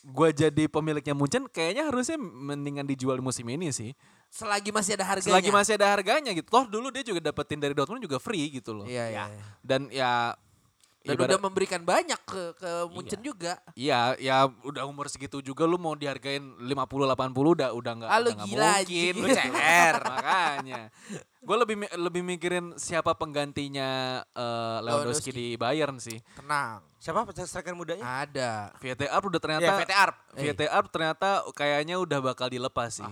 [0.07, 3.91] gua jadi pemiliknya Munchen kayaknya harusnya mendingan dijual di musim ini sih.
[4.31, 5.35] Selagi masih ada harganya.
[5.35, 6.47] Selagi masih ada harganya gitu.
[6.47, 8.87] Toh dulu dia juga dapetin dari Dortmund juga free gitu loh.
[8.87, 9.25] Iya, iya.
[9.27, 9.43] iya.
[9.59, 10.39] Dan ya
[10.99, 13.57] Dan ibarat- udah memberikan banyak ke ke Munchen juga.
[13.73, 16.69] Iya, ya udah umur segitu juga lu mau dihargain 50
[17.07, 17.15] 80
[17.55, 18.79] udah udah enggak Ah, udah gila, mungkin.
[18.83, 19.15] anjing.
[19.17, 20.83] Lu CR makanya.
[21.39, 23.89] Gue lebih lebih mikirin siapa penggantinya
[24.27, 25.31] eh, Lewandowski Lewandowski.
[25.33, 26.19] di Bayern sih.
[26.35, 28.03] Tenang, Siapa striker mudanya?
[28.03, 28.75] ada.
[28.77, 30.11] VTR udah ternyata Ya VTR.
[30.35, 33.07] VTR ternyata kayaknya udah bakal dilepas sih.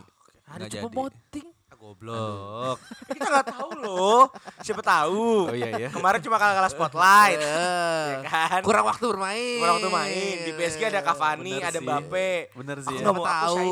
[0.44, 0.96] Ada Nggak cuma jadi.
[0.96, 1.48] moting.
[1.86, 2.82] Goblok.
[3.06, 4.22] Kita nggak tahu loh.
[4.58, 5.46] Siapa tahu.
[5.46, 5.88] Oh iya iya.
[5.88, 7.38] Kemarin cuma kalah-kalah spotlight.
[7.38, 8.60] Eh, ya kan?
[8.66, 9.62] Kurang waktu bermain.
[9.62, 10.36] Kurang waktu main.
[10.42, 11.86] Di PSG ada Cavani, Bener ada sih.
[11.86, 12.30] Mbappe.
[12.58, 13.14] Bener sih Aku ya.
[13.14, 13.62] mau tahu.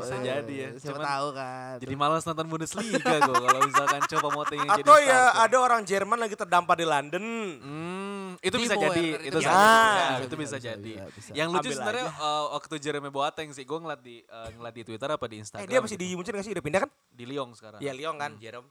[0.00, 0.68] Bisa Eh, jadi ya.
[0.80, 1.74] Siapa Cuman tahu kan.
[1.76, 5.44] Jadi malas nonton Bundesliga gue kalau misalkan coba jadi Atau ya starter.
[5.44, 7.24] ada orang Jerman lagi terdampar di London.
[7.60, 10.92] Hmm, itu bisa jadi, itu bisa, jadi, bisa, itu bisa, jadi.
[11.32, 15.08] Yang lucu sebenarnya eh, waktu Jeremy Boateng sih, gue ngeliat di eh, ngeliat di Twitter
[15.08, 15.68] apa di Eh Instagram.
[15.68, 16.04] dia masih gitu.
[16.06, 16.52] di Munchen gak sih?
[16.52, 16.90] Udah pindah kan?
[17.12, 17.80] di Lyon sekarang.
[17.80, 18.68] Iya Lyon kan, Jerome.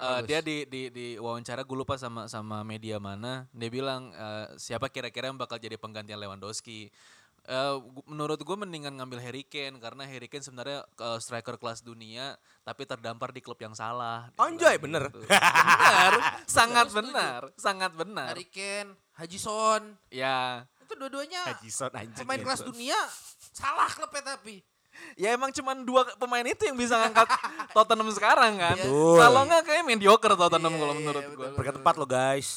[0.00, 4.46] Eh, dia di di di wawancara gue lupa sama sama media mana, dia bilang eh,
[4.56, 6.88] siapa kira-kira yang bakal jadi penggantian Lewandowski.
[7.50, 11.82] Eh, gu- menurut gue mendingan ngambil Harry Kane karena Harry Kane sebenarnya eh, striker kelas
[11.82, 14.30] dunia tapi terdampar di klub yang salah.
[14.30, 15.04] Dia Anjay, bilang bener.
[15.10, 15.26] gitu.
[15.26, 16.12] benar,
[16.48, 18.30] sangat benar, sangat benar.
[18.30, 19.82] Harry Kane, Haji Son.
[20.08, 22.22] Ya, Itu dua-duanya Hajison anjing.
[22.22, 22.98] pemain kelas dunia.
[23.50, 24.62] Salah klubnya tapi.
[25.14, 27.26] ya emang cuman dua pemain itu yang bisa ngangkat
[27.74, 28.74] Tottenham sekarang kan.
[28.76, 29.18] Betul.
[29.18, 31.46] Kalau nggak kayak mediocre Tottenham Iya, kalau iya, menurut iya, gue.
[31.50, 32.48] Peringkat tempat lo guys.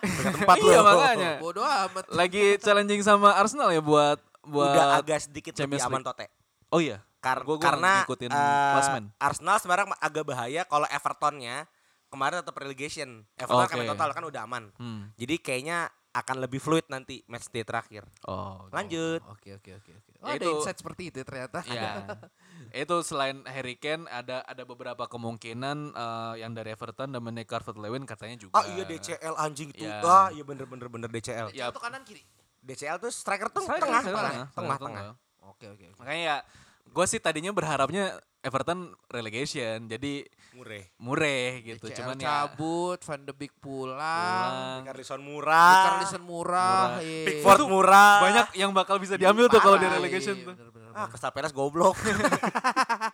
[0.00, 0.66] Peringkat tempat lo.
[0.66, 1.30] Iya makanya.
[1.38, 2.04] Bodoh amat.
[2.10, 6.08] Lagi challenging sama Arsenal ya buat buat Udah agak sedikit lebih Champions aman League.
[6.08, 6.26] Tote.
[6.70, 6.98] Oh iya.
[7.20, 9.04] Kar- Gua- gua karena ngikutin klasmen.
[9.16, 11.68] Arsenal sekarang agak bahaya kalau Evertonnya
[12.08, 13.28] kemarin tetap relegation.
[13.36, 13.78] Everton kan Oke.
[13.78, 14.64] main total kan udah aman.
[14.76, 15.12] Hmm.
[15.14, 15.78] Jadi kayaknya
[16.10, 18.02] akan lebih fluid nanti match day terakhir.
[18.24, 18.66] Oh.
[18.70, 19.22] Lanjut.
[19.30, 20.10] Oke oke oke oke.
[20.18, 21.62] Oh, ada itu- insight seperti itu ternyata.
[21.68, 22.02] Ya.
[22.82, 28.40] itu selain Harry Kane ada ada beberapa kemungkinan eh, yang dari Everton Dominic Calvert-Lewin katanya
[28.40, 28.56] juga.
[28.56, 29.84] Ah iya DCL anjing itu.
[29.84, 30.00] Ya.
[30.02, 31.52] Ah iya bener bener bener DCL.
[31.52, 32.24] Ya, Itu kanan kiri.
[32.60, 35.02] DCL tuh striker tuh Striker, tengah, striker tengah, tengah, tengah, tengah.
[35.08, 35.48] tengah.
[35.48, 35.98] Oke oke oke.
[35.98, 36.36] Makanya ya
[36.84, 38.04] gue sih tadinya berharapnya
[38.40, 40.84] Everton relegation jadi Mureh.
[40.96, 41.86] mureh gitu.
[41.86, 43.96] DCL Cuman ya cabut, Van de Beek pulang.
[43.96, 44.80] pulang.
[44.82, 45.76] Carlison murah.
[45.86, 46.82] Carlison murah.
[46.90, 47.04] Murah.
[47.04, 47.24] iya.
[47.28, 48.12] Pickford murah.
[48.18, 50.54] banyak yang bakal bisa diambil tuh kalau di relegation iya, tuh.
[50.56, 51.06] bener, bener, Ah.
[51.06, 51.94] Crystal Palace goblok.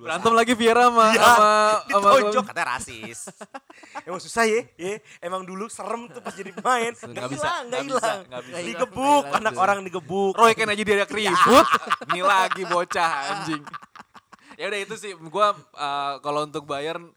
[0.00, 3.20] Berantem lagi Vieira sama Iya, sama Ditonjok katanya rasis.
[4.08, 4.96] Emang susah ya, ya.
[5.20, 6.96] Emang dulu serem tuh pas jadi main.
[6.96, 8.64] Nggak Nggak bisa, hilang, nggak nggak bisa, hilang.
[8.64, 10.32] Digebuk, Nggak anak orang digebuk.
[10.34, 11.66] Roy Ken aja dia ribut.
[12.08, 13.62] Ini lagi bocah anjing.
[14.56, 17.12] Ya udah itu sih gua eh, kalau untuk Bayern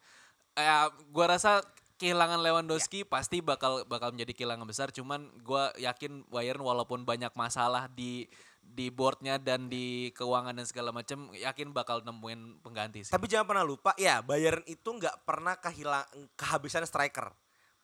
[0.56, 1.64] ya gua rasa
[2.00, 7.88] kehilangan Lewandowski pasti bakal bakal menjadi kehilangan besar cuman gua yakin Bayern walaupun banyak masalah
[7.92, 8.28] di
[8.74, 13.14] di boardnya dan di keuangan dan segala macam yakin bakal nemuin pengganti sih.
[13.14, 16.02] Tapi jangan pernah lupa, ya Bayern itu nggak pernah kehilang
[16.34, 17.30] kehabisan striker.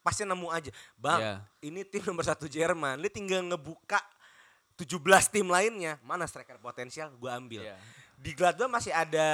[0.02, 0.74] Pasti nemu aja.
[0.98, 1.36] Bang, Iya.
[1.62, 2.98] ini tim nomor satu Jerman.
[2.98, 4.02] Lu tinggal ngebuka
[4.80, 6.02] 17 tim lainnya.
[6.02, 7.14] Mana striker potensial?
[7.22, 7.70] Gue ambil.
[7.70, 7.78] Iya.
[8.18, 9.28] Di Gladbach masih ada,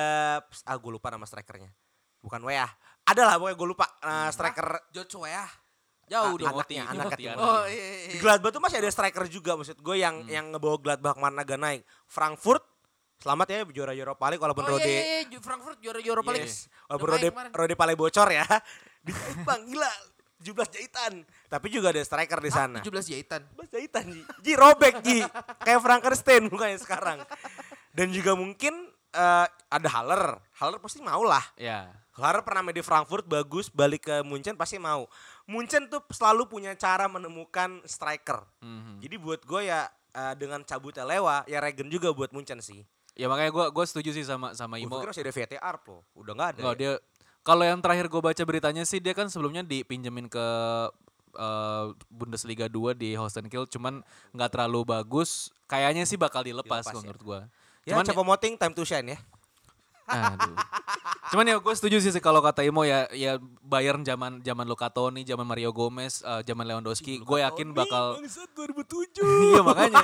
[0.44, 1.72] ah gue lupa nama strikernya.
[2.20, 2.70] Bukan Weah.
[3.06, 3.86] Ada lah pokoknya gue lupa.
[4.02, 5.46] Nah, striker Joshua ya.
[6.06, 6.50] Jauh Ah, dong.
[6.54, 7.42] anaknya, anaknya Timothy, Timothy.
[7.42, 7.98] Oh iya iya.
[8.06, 8.22] Di iya.
[8.22, 10.30] Gladbach tuh masih ada striker juga maksud gue yang Hmm.
[10.30, 11.82] yang ngebawa Gladbach ke mana agak naik.
[12.06, 12.62] Frankfurt
[13.16, 15.40] selamat ya juara Europa League walaupun Oh Rode iya, iya, iya.
[15.40, 16.46] Frankfurt juara Europa League.
[16.46, 16.70] Yes.
[16.86, 17.52] Walaupun Rode, kemarin.
[17.52, 18.46] Rode Pale bocor ya.
[19.48, 19.90] Bang gila
[20.38, 21.14] 17 jahitan.
[21.48, 22.78] Tapi juga ada striker di sana.
[22.84, 23.42] 17 jahitan.
[23.58, 24.22] 17 jahitan Ji.
[24.44, 25.26] Ji robek Ji.
[25.64, 27.18] Kayak Frankenstein mukanya sekarang.
[27.90, 28.74] Dan juga mungkin
[29.10, 30.38] eh, ada Haller.
[30.60, 31.42] Haller pasti mau lah.
[31.56, 31.90] Ya.
[32.16, 35.08] Haller pernah main di Frankfurt bagus balik ke Munchen pasti mau.
[35.46, 38.42] Munchen tuh selalu punya cara menemukan striker.
[38.60, 38.98] Mhm.
[39.00, 42.82] Jadi buat gue ya eh, dengan cabutnya Lewa ya Regen juga buat Munchen sih.
[43.16, 45.00] Ya makanya gua gua setuju sih sama sama Gue Imo.
[45.00, 46.02] pikir masih ada VTR loh.
[46.14, 46.60] Udah gak ada.
[46.60, 46.80] Enggak ya?
[46.80, 46.92] dia
[47.46, 50.46] kalau yang terakhir gue baca beritanya sih dia kan sebelumnya dipinjemin ke
[51.36, 55.54] eh, Bundesliga 2 di Holstein Kiel cuman nggak terlalu bagus.
[55.66, 57.02] Kayaknya sih bakal dilepas, Dilepas ya.
[57.02, 57.40] menurut gua.
[57.86, 59.20] Ya, Cuman Capo Moting time to shine ya.
[60.06, 60.54] aduh.
[61.32, 65.26] Cuman ya gue setuju sih kalau kata Imo ya ya Bayern zaman zaman Luka Toni,
[65.26, 69.26] zaman Mario Gomez, eh, zaman Lewandowski, gue yakin bakal 2007.
[69.50, 70.04] iya makanya.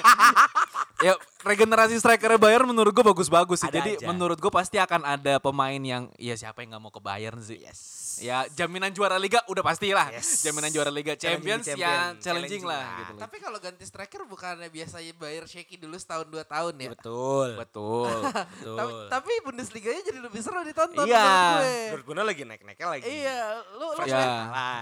[1.01, 3.69] ya regenerasi striker Bayern menurut gue bagus-bagus sih.
[3.69, 4.07] Ada Jadi aja.
[4.09, 7.61] menurut gue pasti akan ada pemain yang ya siapa yang nggak mau ke Bayern sih.
[7.61, 8.01] Yes.
[8.21, 10.13] Ya jaminan juara liga udah pastilah.
[10.13, 10.45] Yes.
[10.45, 11.89] Jaminan juara liga Champions ya champion.
[11.89, 12.97] challenging, Challenging lah lah.
[13.01, 13.13] gitu.
[13.17, 16.89] Tapi kalau ganti striker bukannya biasanya bayar shaky dulu setahun dua tahun ya.
[16.93, 17.49] Betul.
[17.57, 18.13] Betul.
[18.61, 18.77] Betul.
[18.77, 21.05] Tapi, tapi Bundesliga-nya jadi lebih seru ditonton.
[21.07, 21.89] Iya, menurut gue.
[21.91, 23.03] Dortmund lagi naik-naiknya lagi.
[23.03, 23.37] Iya,
[23.73, 24.25] lu lu Ya.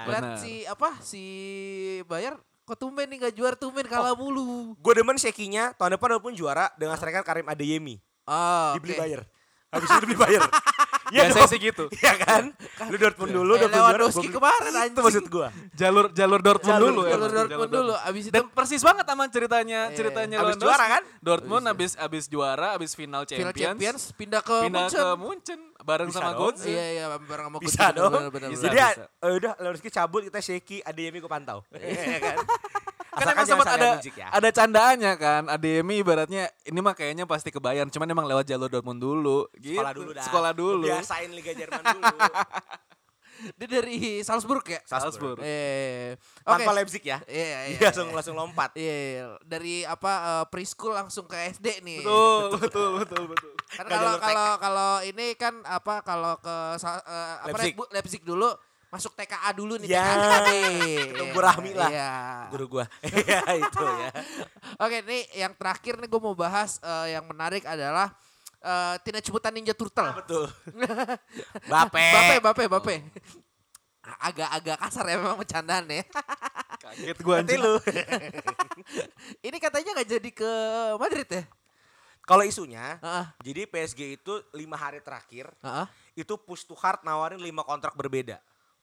[0.05, 0.37] benar.
[0.37, 1.23] si apa si
[2.05, 4.77] Bayar kok tumben nih gak juara tumben kalah mulu.
[4.77, 7.97] Gue demen Shekinya tahun depan walaupun juara dengan striker Karim Adeyemi.
[8.23, 9.01] Ah, Dibeli oke.
[9.01, 9.25] Bayern.
[9.69, 10.45] Habis itu dibeli Bayern.
[11.09, 11.49] Iya Biasanya dong.
[11.49, 11.83] sih gitu.
[11.91, 12.43] Iya kan?
[12.85, 13.89] Lu Dortmund dulu, Kayak Dortmund juara.
[13.91, 15.03] Lewandowski gua beli- kemarin, Itu anjing.
[15.03, 15.47] maksud gue.
[15.73, 17.11] Jalur jalur Dortmund Jalur- dulu ya.
[17.11, 19.95] Jalur Dortmund dulu, abis itu Dan persis banget sama ceritanya Iya.
[19.95, 20.65] ceritanya Abis Lewandowski.
[20.65, 21.03] juara kan?
[21.19, 24.99] Dortmund abis abis juara, abis final Final Champions, Champions pindah ke pindah Munchen.
[24.99, 26.31] ke Munchen bareng Bisa sama.
[26.35, 26.67] Götze.
[26.67, 28.23] Iya iya bareng sama Bisa Coutinho, dong.
[28.47, 31.65] Bisa, Jadi ya, eh, udah Lewandowski cabut kita Sheki, Adeyemi gue pantau.
[33.09, 33.25] Iya kan?
[33.25, 34.27] Kan Asalkan emang sempat ada ya.
[34.29, 35.43] ada candaannya kan.
[35.49, 39.81] Ademi ibaratnya ini mah kayaknya pasti ke Bayern, cuman emang lewat jalur Dortmund dulu gitu.
[39.81, 40.25] Sekolah dulu dah.
[40.25, 40.85] Sekolah dulu.
[40.85, 42.15] Biasain Liga Jerman dulu.
[43.55, 44.83] Dia dari Salzburg ya?
[44.83, 45.39] Salzburg.
[45.39, 46.59] Eh, oke.
[46.59, 47.23] Tanpa Leipzig ya.
[47.23, 47.77] Iya, iya.
[47.79, 48.75] Dia langsung langsung lompat.
[48.75, 49.25] Iya, iya.
[49.47, 52.03] dari apa eh, preschool langsung ke SD nih.
[52.03, 53.51] Betul, betul, betul, betul.
[53.79, 57.75] Nggak kalau kalau kalau ini kan apa kalau ke eh, apa Leipzig.
[57.95, 58.51] Leipzig dulu
[58.89, 60.73] masuk TKA dulu nih Ya, TKA nih.
[61.13, 61.89] ketemu Rahmi lah.
[61.89, 62.11] Iya.
[62.49, 62.85] Guru gua.
[63.05, 64.09] Iya itu ya.
[64.83, 68.09] Oke, nih yang terakhir nih gue mau bahas eh, yang menarik adalah
[68.59, 70.09] eh Teenage Mutant Ninja Turtle.
[70.17, 70.45] Betul.
[71.71, 72.05] Bape.
[72.11, 72.95] Bape, bape, bape.
[74.19, 76.01] Agak-agak kasar ya memang bercandaan ya.
[76.81, 77.61] Kaget gua Nanti anjing.
[77.61, 77.75] lu.
[79.39, 80.51] Ini katanya nggak jadi ke
[80.97, 81.43] Madrid ya?
[82.23, 83.25] Kalau isunya, Heeh.
[83.41, 85.85] jadi PSG itu lima hari terakhir Heeh.
[86.15, 88.37] itu push to heart nawarin lima kontrak berbeda.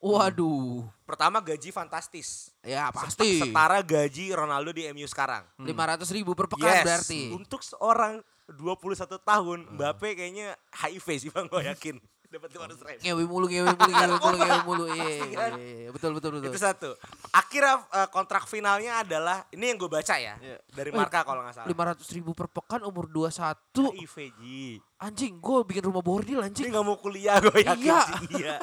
[0.07, 0.87] Waduh.
[1.03, 2.55] Pertama gaji fantastis.
[2.63, 3.43] Ya pasti.
[3.43, 5.43] Setara gaji Ronaldo di MU sekarang.
[5.59, 6.85] Lima ratus ribu per pekan Yes.
[6.87, 7.35] berarti.
[7.35, 11.99] Untuk seorang 21 tahun, Mbappe kayaknya HIV sih bang, gue yakin.
[12.27, 13.01] Dapat 500 ribu.
[13.01, 14.85] Ngewe mulu, ngewe mulu, ngewe mulu, ngewe mulu.
[14.87, 15.51] Iya, Pasti iya, kan?
[15.57, 15.91] iya.
[15.91, 16.51] betul, betul, betul.
[16.51, 16.91] Itu satu.
[17.31, 20.35] Akhirnya eh, kontrak finalnya adalah, ini yang gue baca ya.
[20.37, 20.59] Iya.
[20.67, 21.69] Dari Marka kalau nggak salah.
[21.69, 23.57] Lima ratus ribu per pekan umur 21
[23.95, 24.83] HIV, Ji.
[24.97, 26.67] Anjing, gue bikin rumah bordil anjing.
[26.67, 28.01] nggak mau kuliah, gue yakin Iya.
[28.33, 28.55] Iya.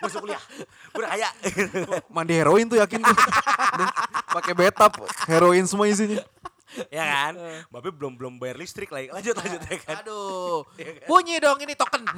[0.00, 0.40] Masuk kuliah.
[0.90, 1.28] Gue udah kaya.
[2.08, 3.02] Mandi heroin tuh yakin.
[3.02, 3.90] Udah
[4.38, 4.94] Pakai betap,
[5.26, 6.22] heroin semua isinya.
[6.86, 7.34] ya kan?
[7.66, 9.10] Mbappe belum belum bayar listrik lagi.
[9.10, 9.96] Lanjut lanjut ya kan.
[10.00, 10.62] Aduh,
[11.04, 12.06] bunyi dong ini token.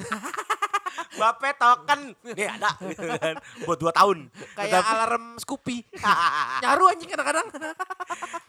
[1.17, 2.01] Mbappe token.
[2.37, 3.35] Nih ada gitu kan.
[3.69, 4.19] Buat 2 tahun.
[4.57, 5.77] Kayak Tapi- alarm Scoopy.
[6.65, 7.47] Nyaru anjing kadang-kadang.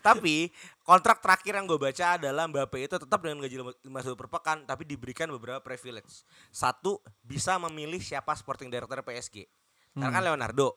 [0.04, 0.52] Tapi
[0.84, 3.56] kontrak terakhir yang gue baca adalah Mbappe itu tetap dengan gaji
[3.88, 6.24] 50 per pekan tapi diberikan beberapa privilege.
[6.52, 9.48] Satu, bisa memilih siapa sporting director PSG.
[9.94, 10.76] Karena kan Leonardo.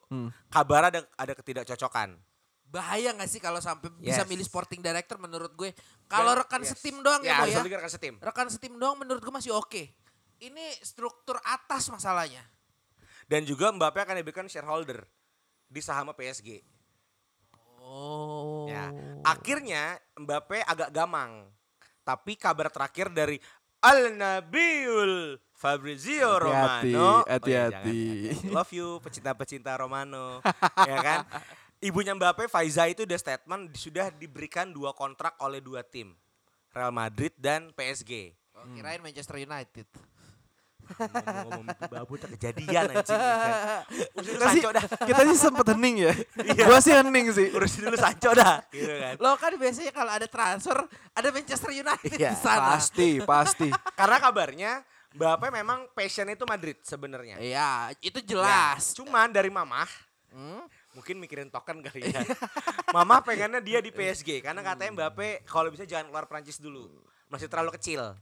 [0.53, 2.21] Kabar ada ada ketidakcocokan.
[2.67, 4.29] Bahaya gak sih kalau sampai bisa Yes.
[4.29, 5.71] milih sporting director menurut gue.
[6.11, 6.75] Kalau rekan yes.
[6.75, 7.79] setim doang ya, ya, ya.
[7.79, 8.15] rekan setim.
[8.19, 9.87] Rekan setim doang menurut gue masih oke.
[10.41, 12.45] Ini struktur atas masalahnya.
[13.27, 15.03] Dan juga Mbappe akan diberikan shareholder
[15.67, 16.63] di saham PSG.
[17.83, 18.67] Oh.
[18.71, 18.91] Ya.
[19.27, 21.51] Akhirnya Mbappe agak gamang.
[22.07, 23.41] Tapi kabar terakhir dari
[23.83, 27.09] Al Nabiul Fabrizio Hati-hati, Romano.
[27.27, 27.99] hati-hati.
[27.99, 28.55] Oh, jangan.
[28.55, 30.45] Love you pecinta-pecinta Romano.
[30.91, 31.19] ya kan?
[31.81, 36.15] Ibunya Mbappe Faiza itu udah statement sudah diberikan dua kontrak oleh dua tim.
[36.73, 38.37] Real Madrid dan PSG.
[38.57, 39.89] Oh, kirain Manchester United.
[40.87, 43.13] Itu babu tak kejadian anjing.
[43.13, 43.53] ya kan.
[44.17, 44.85] Urusin Kita sih, Sancho dah.
[45.03, 46.13] kita sih sempet hening ya.
[46.67, 47.47] Gua sih hening sih.
[47.51, 48.63] Urusin dulu Sancho dah.
[48.69, 49.15] Gitu kan.
[49.19, 50.79] Lo kan biasanya kalau ada transfer
[51.11, 52.69] ada Manchester United Iya, di sana.
[52.73, 53.69] Pasti, pasti.
[53.99, 54.73] Karena kabarnya
[55.13, 57.41] Mbappe memang passion itu Madrid sebenarnya.
[57.41, 58.93] Iya, itu Ya, jelas.
[58.93, 59.89] cuman dari mamah
[60.29, 60.61] Hmm?
[60.93, 62.21] mungkin mikirin token kali ya.
[62.89, 66.89] Mama pengennya dia di PSG karena katanya Mbappe kalau bisa jangan keluar Prancis dulu.
[67.27, 68.13] Masih terlalu kecil.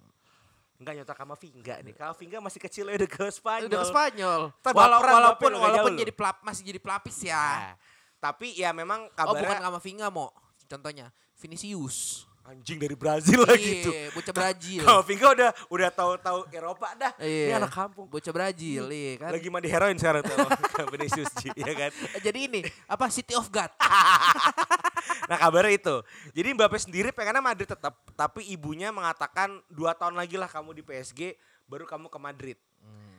[0.84, 1.94] Enggak nyotok sama Vinga nih.
[1.96, 3.66] Kalau Vinga masih kecil ya udah ke Spanyol.
[3.72, 4.40] Udah ke Spanyol.
[4.76, 7.40] Walau- walaupun walaupun jadi pelap masih jadi pelapis ya.
[7.40, 7.72] Nah,
[8.20, 10.28] tapi ya memang oh, bukan kabarnya sama Vinga mo.
[10.68, 11.08] Contohnya
[11.40, 12.28] Vinicius.
[12.44, 13.92] Anjing dari Brazil lagi tuh.
[13.92, 14.80] Iya, bocah Brazil.
[14.84, 17.12] Kalau Vinga udah udah tahu-tahu Eropa dah.
[17.16, 17.56] Ini Iya.
[17.56, 18.06] anak kampung.
[18.06, 19.30] Bocah Brazil, iya kan.
[19.32, 20.36] Lagi mandi heroin sekarang tuh.
[20.92, 21.90] Vinicius Ji, ya kan.
[22.20, 23.72] Jadi ini apa City of God.
[25.24, 25.96] Nah kabarnya itu.
[26.36, 27.96] Jadi Mbappe sendiri pengennya Madrid tetap.
[28.12, 31.36] Tapi ibunya mengatakan dua tahun lagi lah kamu di PSG.
[31.64, 32.58] Baru kamu ke Madrid.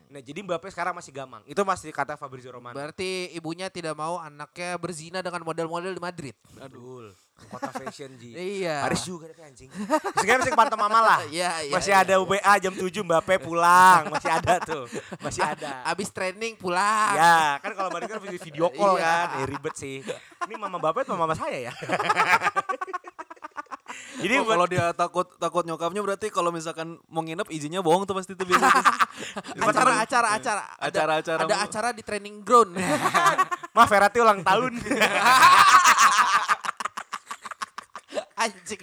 [0.10, 1.42] Nah jadi Mbappe sekarang masih gamang.
[1.50, 2.78] Itu masih kata Fabrizio Romano.
[2.78, 6.36] Berarti ibunya tidak mau anaknya berzina dengan model-model di Madrid.
[6.62, 7.14] Aduh.
[7.36, 8.32] Kota fashion Ji.
[8.32, 8.88] Iya.
[8.88, 9.68] Paris juga tapi anjing.
[10.24, 11.20] Sekarang masih pantau mama lah.
[11.36, 12.06] Iya, iya, masih iya.
[12.08, 14.08] ada UBA jam 7 Mbappe pulang.
[14.08, 14.88] Masih ada tuh.
[15.20, 15.84] Masih ada.
[15.84, 17.12] Abis training pulang.
[17.12, 19.04] Ya, kan kalau Madrid kan video, call Iya.
[19.04, 20.00] kan, eh, ribet sih.
[20.48, 21.74] Ini mama bapak atau mama saya ya?
[24.16, 28.04] Jadi Oh, buat- kalau dia takut takut nyokapnya berarti kalau misalkan mau nginep izinnya bohong
[28.04, 28.64] tuh pasti itu biasa.
[28.64, 28.84] tuh.
[29.68, 30.64] Acara, acara, acara.
[30.76, 32.80] Ada- Acara-acara Ada acara di training ground.
[33.76, 34.72] Mah Ferrati ulang tahun.
[38.38, 38.82] Anjing.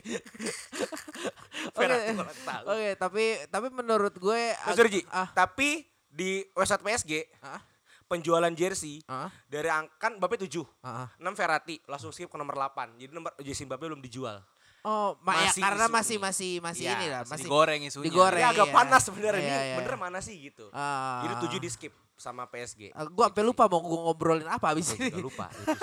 [1.69, 1.77] Oke.
[1.79, 2.65] Ferrati ulang tahun.
[2.67, 7.57] Oke, tapi tapi menurut gue Mas Jorji, ah tapi Di website PSG, Hah?
[8.05, 9.33] penjualan jersey Hah?
[9.43, 10.61] dari ang- kan Mbappe 7.
[10.61, 11.07] Heeh.
[11.17, 13.01] 6 Verratti, langsung skip ke nomor 8.
[13.01, 14.45] Jadi nomor jersey Mbappe belum dijual.
[14.83, 16.21] Oh, ma ya, Masih karena isu masih nih.
[16.21, 18.05] masih masih Iya, ini lah, Masih masih digoreng isunya.
[18.05, 18.41] digoreng.
[18.41, 18.75] Ini agak iya.
[18.75, 19.63] panas sebenarnya Iya, ini.
[19.65, 19.77] iya.
[19.79, 20.65] Bener mana sih gitu.
[20.71, 21.23] Ah.
[21.23, 22.91] Jadi 7 di skip sama PSG.
[22.91, 25.09] Ah, gua sampai lupa mau gua ngobrolin apa abis Gue ini.
[25.09, 25.79] juga lupa itu sih.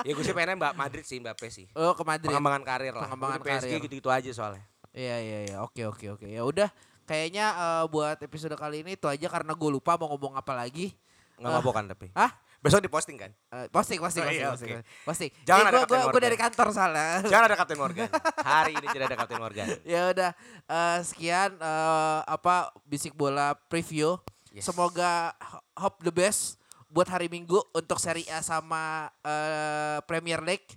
[0.00, 1.66] ya gue sih pengennya Mbak Madrid sih Mbappe sih.
[1.72, 2.28] Oh, ke Madrid.
[2.28, 3.02] Pengembangan karir lah.
[3.04, 3.80] Pengembangan PSG karir.
[3.80, 4.64] gitu-gitu aja soalnya.
[4.90, 5.56] Iya iya iya.
[5.60, 6.26] Oke oke oke.
[6.26, 6.66] Ya udah
[7.04, 10.90] kayaknya eh, buat episode kali ini itu aja karena gue lupa mau ngomong apa lagi.
[11.36, 11.56] Nggak Ah.
[11.56, 12.06] mabok kan tapi.
[12.10, 12.30] Hah?
[12.60, 13.32] Besok diposting kan?
[13.48, 14.84] Eh, posting posting Oh, posting iya, posting, oke.
[15.02, 15.30] posting.
[15.42, 16.22] Jangan ada gue Kapten gue Morgan.
[16.22, 17.08] dari kantor soalnya.
[17.24, 18.08] Jangan ada Kapten Morgan.
[18.36, 19.66] Hari ini tidak ada Kapten Morgan.
[19.82, 20.30] ya udah
[20.66, 22.54] eh, sekian eh, apa
[22.84, 24.20] bisik bola preview.
[24.50, 24.66] Yes.
[24.66, 30.68] Semoga ho- hope the best buat hari Minggu untuk Serie A sama eh, Premier League.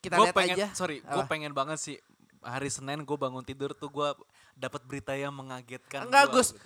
[0.00, 0.66] Kita Gue lihat pengen, aja.
[0.72, 1.96] sorry, gue pengen banget sih
[2.40, 4.08] hari Senin gue bangun tidur tuh gue
[4.54, 6.08] dapat berita yang mengagetkan.
[6.08, 6.40] Enggak gua.
[6.40, 6.56] Gus.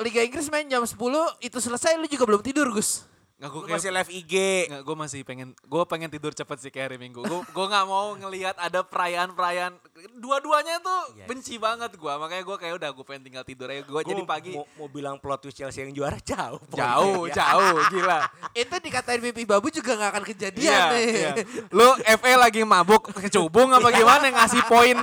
[0.00, 0.96] Liga Inggris main jam 10
[1.38, 3.04] itu selesai lu juga belum tidur Gus.
[3.42, 4.34] Nggak, gue Lu masih live IG.
[4.70, 7.26] Nggak, gue masih pengen, gue pengen tidur cepet sih kayak hari Minggu.
[7.26, 9.82] Gue gue nggak mau ngelihat ada perayaan-perayaan.
[10.14, 12.12] Dua-duanya tuh Iya benci banget gue.
[12.22, 13.82] Makanya gue kayak udah gue pengen tinggal tidur aja.
[13.82, 16.62] Gue Gua jadi pagi mau, mau bilang plot twist Chelsea yang juara jauh.
[16.70, 17.34] jauh, poinnya.
[17.42, 18.20] jauh, gila.
[18.54, 21.06] Itu dikatain mimpi babu juga gak akan kejadian Iya, nih.
[21.10, 21.32] iya.
[21.74, 24.94] Lu FA lagi mabuk kecubung apa gimana ngasih poin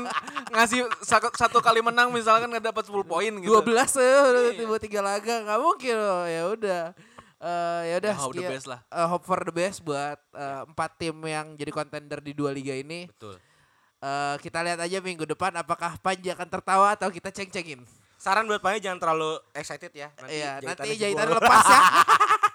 [0.56, 0.88] ngasih
[1.36, 3.52] satu, kali menang misalkan nggak dapat 10 poin gitu.
[3.52, 6.24] 12 eh tiba tiga laga nggak mungkin loh.
[6.24, 6.84] Ya udah.
[7.40, 8.80] Eh, ya udah Ya, hope the best lah.
[8.84, 12.76] Eh, hope for the best buat eh, empat tim yang jadi kontender di dua liga
[12.76, 13.08] ini.
[13.08, 13.40] Betul.
[14.00, 17.80] Eh, kita lihat aja minggu depan apakah Panji akan tertawa atau kita ceng-cengin.
[18.20, 20.12] Saran buat Panji jangan terlalu excited ya.
[20.20, 21.38] Nanti Iya, nanti jahitannya jahitan jebol.
[21.40, 21.80] lepas ya.